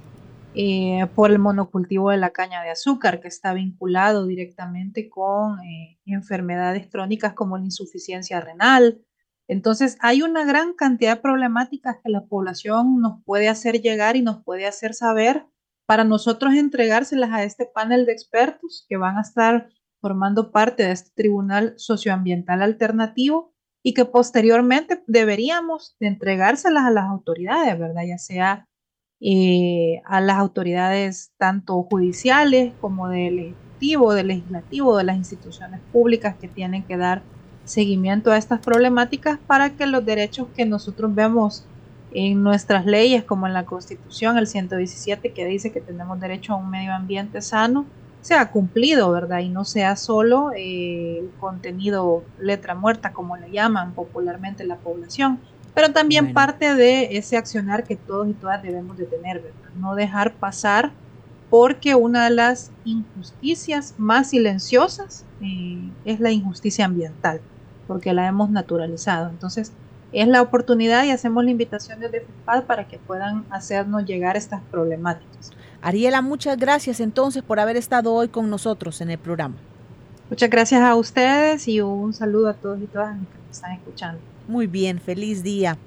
eh, 0.53 1.07
por 1.15 1.31
el 1.31 1.39
monocultivo 1.39 2.11
de 2.11 2.17
la 2.17 2.29
caña 2.29 2.61
de 2.61 2.69
azúcar 2.69 3.21
que 3.21 3.27
está 3.27 3.53
vinculado 3.53 4.27
directamente 4.27 5.09
con 5.09 5.59
eh, 5.61 5.99
enfermedades 6.05 6.87
crónicas 6.87 7.33
como 7.33 7.57
la 7.57 7.65
insuficiencia 7.65 8.39
renal, 8.39 9.01
entonces, 9.49 9.97
hay 9.99 10.21
una 10.21 10.45
gran 10.45 10.73
cantidad 10.73 11.15
de 11.15 11.21
problemáticas 11.23 11.97
que 12.03 12.11
la 12.11 12.23
población 12.25 13.01
nos 13.01 13.23
puede 13.25 13.49
hacer 13.49 13.81
llegar 13.81 14.15
y 14.15 14.21
nos 14.21 14.43
puede 14.43 14.67
hacer 14.67 14.93
saber 14.93 15.47
para 15.87 16.03
nosotros 16.03 16.53
entregárselas 16.53 17.31
a 17.31 17.43
este 17.43 17.65
panel 17.65 18.05
de 18.05 18.11
expertos 18.11 18.85
que 18.87 18.97
van 18.97 19.17
a 19.17 19.21
estar 19.21 19.69
formando 20.01 20.51
parte 20.51 20.83
de 20.83 20.91
este 20.91 21.09
tribunal 21.15 21.73
socioambiental 21.77 22.61
alternativo 22.61 23.55
y 23.83 23.93
que 23.93 24.05
posteriormente 24.05 25.03
deberíamos 25.07 25.95
de 25.99 26.07
entregárselas 26.07 26.83
a 26.85 26.91
las 26.91 27.05
autoridades, 27.05 27.79
¿verdad? 27.79 28.03
Ya 28.07 28.17
sea 28.17 28.67
eh, 29.21 30.01
a 30.05 30.21
las 30.21 30.37
autoridades 30.37 31.31
tanto 31.37 31.83
judiciales 31.83 32.73
como 32.81 33.09
del 33.09 33.39
ejecutivo, 33.39 34.13
del 34.13 34.27
legislativo, 34.27 34.97
de 34.97 35.03
las 35.03 35.17
instituciones 35.17 35.81
públicas 35.91 36.35
que 36.39 36.47
tienen 36.47 36.83
que 36.83 36.97
dar 36.97 37.23
seguimiento 37.65 38.31
a 38.31 38.37
estas 38.37 38.59
problemáticas 38.59 39.39
para 39.45 39.71
que 39.71 39.85
los 39.85 40.05
derechos 40.05 40.47
que 40.55 40.65
nosotros 40.65 41.13
vemos 41.13 41.65
en 42.11 42.41
nuestras 42.41 42.85
leyes, 42.85 43.23
como 43.23 43.45
en 43.47 43.53
la 43.53 43.65
Constitución, 43.65 44.37
el 44.37 44.47
117, 44.47 45.31
que 45.33 45.45
dice 45.45 45.71
que 45.71 45.81
tenemos 45.81 46.19
derecho 46.19 46.53
a 46.53 46.55
un 46.55 46.69
medio 46.69 46.93
ambiente 46.93 47.41
sano, 47.41 47.85
sea 48.21 48.51
cumplido, 48.51 49.11
¿verdad? 49.11 49.39
Y 49.39 49.49
no 49.49 49.65
sea 49.65 49.95
solo 49.95 50.51
eh, 50.55 51.19
el 51.19 51.29
contenido 51.39 52.23
letra 52.39 52.75
muerta, 52.75 53.13
como 53.13 53.37
le 53.37 53.51
llaman 53.51 53.93
popularmente 53.93 54.65
la 54.65 54.75
población, 54.77 55.39
pero 55.73 55.91
también 55.93 56.33
parte 56.33 56.75
de 56.75 57.17
ese 57.17 57.37
accionar 57.37 57.83
que 57.83 57.95
todos 57.95 58.27
y 58.27 58.33
todas 58.33 58.61
debemos 58.61 58.97
de 58.97 59.05
tener, 59.05 59.41
¿verdad? 59.41 59.71
No 59.75 59.95
dejar 59.95 60.33
pasar 60.33 60.91
porque 61.49 61.95
una 61.95 62.25
de 62.25 62.35
las 62.35 62.71
injusticias 62.85 63.95
más 63.97 64.29
silenciosas 64.29 65.25
eh, 65.41 65.89
es 66.05 66.19
la 66.19 66.31
injusticia 66.31 66.85
ambiental 66.85 67.41
porque 67.89 68.13
la 68.13 68.27
hemos 68.27 68.51
naturalizado. 68.51 69.29
Entonces, 69.29 69.71
es 70.11 70.27
la 70.27 70.43
oportunidad 70.43 71.05
y 71.05 71.11
hacemos 71.11 71.43
la 71.43 71.49
invitación 71.49 71.99
desde 71.99 72.21
FEPAD 72.21 72.65
para 72.65 72.87
que 72.87 72.99
puedan 72.99 73.45
hacernos 73.49 74.05
llegar 74.05 74.37
estas 74.37 74.61
problemáticas. 74.69 75.51
Ariela, 75.81 76.21
muchas 76.21 76.57
gracias 76.57 76.99
entonces 76.99 77.41
por 77.43 77.59
haber 77.59 77.77
estado 77.77 78.13
hoy 78.13 78.27
con 78.27 78.49
nosotros 78.49 79.01
en 79.01 79.11
el 79.11 79.17
programa. 79.17 79.55
Muchas 80.29 80.49
gracias 80.49 80.81
a 80.81 80.95
ustedes 80.95 81.67
y 81.67 81.81
un 81.81 82.13
saludo 82.13 82.49
a 82.49 82.53
todos 82.53 82.79
y 82.81 82.87
todas 82.87 83.15
que 83.15 83.37
nos 83.47 83.55
están 83.57 83.71
escuchando. 83.73 84.19
Muy 84.47 84.67
bien, 84.67 84.99
feliz 84.99 85.41
día. 85.41 85.77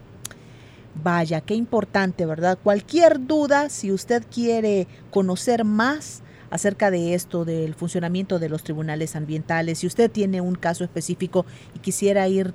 Vaya, 1.02 1.40
qué 1.40 1.54
importante, 1.54 2.26
¿verdad? 2.26 2.58
Cualquier 2.62 3.26
duda, 3.26 3.68
si 3.68 3.92
usted 3.92 4.24
quiere 4.30 4.86
conocer 5.10 5.64
más, 5.64 6.22
acerca 6.52 6.90
de 6.90 7.14
esto, 7.14 7.46
del 7.46 7.74
funcionamiento 7.74 8.38
de 8.38 8.50
los 8.50 8.62
tribunales 8.62 9.16
ambientales. 9.16 9.78
Si 9.78 9.86
usted 9.86 10.10
tiene 10.10 10.42
un 10.42 10.54
caso 10.54 10.84
específico 10.84 11.46
y 11.74 11.78
quisiera 11.78 12.28
ir 12.28 12.52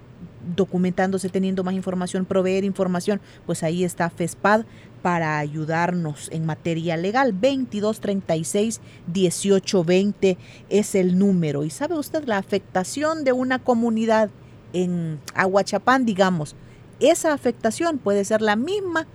documentándose, 0.55 1.29
teniendo 1.29 1.63
más 1.63 1.73
información, 1.73 2.25
proveer 2.25 2.63
información, 2.63 3.21
pues 3.45 3.63
ahí 3.63 3.83
está 3.83 4.10
FESPAD 4.10 4.65
para 5.01 5.38
ayudarnos 5.38 6.29
en 6.31 6.45
materia 6.45 6.97
legal. 6.97 7.31
2236 7.31 8.81
1820 9.07 10.38
es 10.69 10.95
el 10.95 11.17
número. 11.17 11.63
Y 11.63 11.69
sabe 11.69 11.95
usted 11.95 12.25
la 12.25 12.38
afectación 12.38 13.23
de 13.23 13.31
una 13.31 13.60
comunidad 13.60 14.29
en 14.73 15.19
Aguachapán, 15.33 16.05
digamos, 16.05 16.55
esa 16.99 17.33
afectación 17.33 17.99
puede 17.99 18.25
ser 18.25 18.41
la 18.41 18.55
misma 18.55 19.07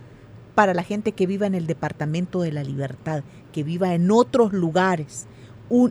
para 0.55 0.75
la 0.75 0.83
gente 0.83 1.13
que 1.13 1.27
viva 1.27 1.47
en 1.47 1.55
el 1.55 1.67
Departamento 1.67 2.43
de 2.43 2.53
la 2.53 2.63
Libertad, 2.63 3.25
que 3.53 3.63
viva 3.65 3.95
en 3.95 4.11
otros 4.11 4.53
lugares. 4.53 5.27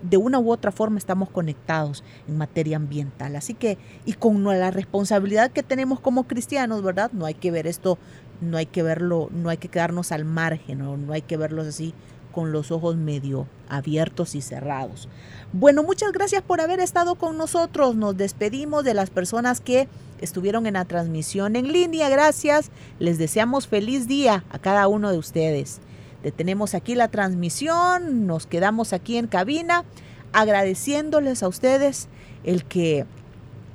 De 0.03 0.17
una 0.17 0.39
u 0.39 0.51
otra 0.51 0.71
forma 0.71 0.97
estamos 0.97 1.29
conectados 1.29 2.03
en 2.27 2.37
materia 2.37 2.77
ambiental. 2.77 3.35
Así 3.35 3.53
que, 3.53 3.77
y 4.05 4.13
con 4.13 4.43
la 4.43 4.71
responsabilidad 4.71 5.51
que 5.51 5.63
tenemos 5.63 5.99
como 5.99 6.25
cristianos, 6.25 6.83
¿verdad? 6.83 7.11
No 7.13 7.25
hay 7.25 7.33
que 7.33 7.51
ver 7.51 7.65
esto, 7.65 7.97
no 8.41 8.57
hay 8.57 8.67
que 8.67 8.83
verlo, 8.83 9.29
no 9.31 9.49
hay 9.49 9.57
que 9.57 9.69
quedarnos 9.69 10.11
al 10.11 10.25
margen, 10.25 10.79
no, 10.79 10.97
no 10.97 11.13
hay 11.13 11.23
que 11.23 11.37
verlos 11.37 11.67
así 11.67 11.93
con 12.31 12.51
los 12.51 12.71
ojos 12.71 12.95
medio 12.95 13.47
abiertos 13.69 14.35
y 14.35 14.41
cerrados. 14.41 15.09
Bueno, 15.53 15.83
muchas 15.83 16.11
gracias 16.11 16.41
por 16.41 16.61
haber 16.61 16.79
estado 16.79 17.15
con 17.15 17.37
nosotros. 17.37 17.95
Nos 17.95 18.15
despedimos 18.15 18.83
de 18.83 18.93
las 18.93 19.09
personas 19.09 19.61
que 19.61 19.87
estuvieron 20.21 20.65
en 20.65 20.73
la 20.73 20.85
transmisión 20.85 21.55
en 21.55 21.71
línea. 21.71 22.07
Gracias. 22.09 22.69
Les 22.99 23.17
deseamos 23.17 23.67
feliz 23.67 24.07
día 24.07 24.43
a 24.49 24.59
cada 24.59 24.87
uno 24.87 25.11
de 25.11 25.17
ustedes. 25.17 25.81
Detenemos 26.23 26.75
aquí 26.75 26.95
la 26.95 27.07
transmisión, 27.07 28.27
nos 28.27 28.45
quedamos 28.45 28.93
aquí 28.93 29.17
en 29.17 29.27
cabina 29.27 29.85
agradeciéndoles 30.33 31.43
a 31.43 31.47
ustedes 31.47 32.07
el 32.43 32.63
que 32.63 33.05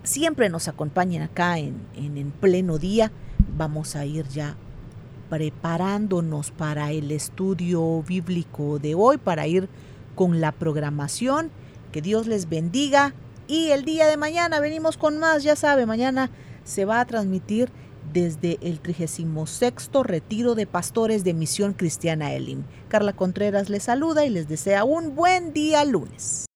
siempre 0.05 0.49
nos 0.49 0.69
acompañen 0.69 1.23
acá 1.23 1.59
en, 1.59 1.75
en, 1.97 2.17
en 2.17 2.31
pleno 2.31 2.79
día. 2.79 3.11
Vamos 3.57 3.97
a 3.97 4.05
ir 4.05 4.27
ya 4.29 4.57
preparándonos 5.29 6.53
para 6.53 6.93
el 6.93 7.11
estudio 7.11 8.03
bíblico 8.03 8.79
de 8.79 8.95
hoy, 8.95 9.19
para 9.19 9.47
ir 9.47 9.69
con 10.15 10.41
la 10.41 10.53
programación. 10.53 11.51
Que 11.93 12.01
Dios 12.01 12.27
les 12.27 12.49
bendiga. 12.49 13.15
Y 13.49 13.71
el 13.71 13.85
día 13.85 14.07
de 14.07 14.17
mañana 14.17 14.61
venimos 14.61 14.97
con 14.97 15.19
más, 15.19 15.43
ya 15.43 15.55
sabe, 15.55 15.87
mañana 15.87 16.31
se 16.65 16.85
va 16.85 17.01
a 17.01 17.05
transmitir 17.05 17.71
desde 18.13 18.59
el 18.63 18.81
36 18.81 19.27
Retiro 20.05 20.55
de 20.55 20.67
Pastores 20.67 21.25
de 21.25 21.35
Misión 21.35 21.73
Cristiana 21.73 22.33
Elim. 22.33 22.65
Carla 22.89 23.13
Contreras 23.15 23.69
les 23.69 23.85
saluda 23.85 24.25
y 24.25 24.31
les 24.31 24.49
desea 24.49 24.85
un 24.85 25.15
buen 25.15 25.53
día 25.53 25.85
lunes. 25.85 26.47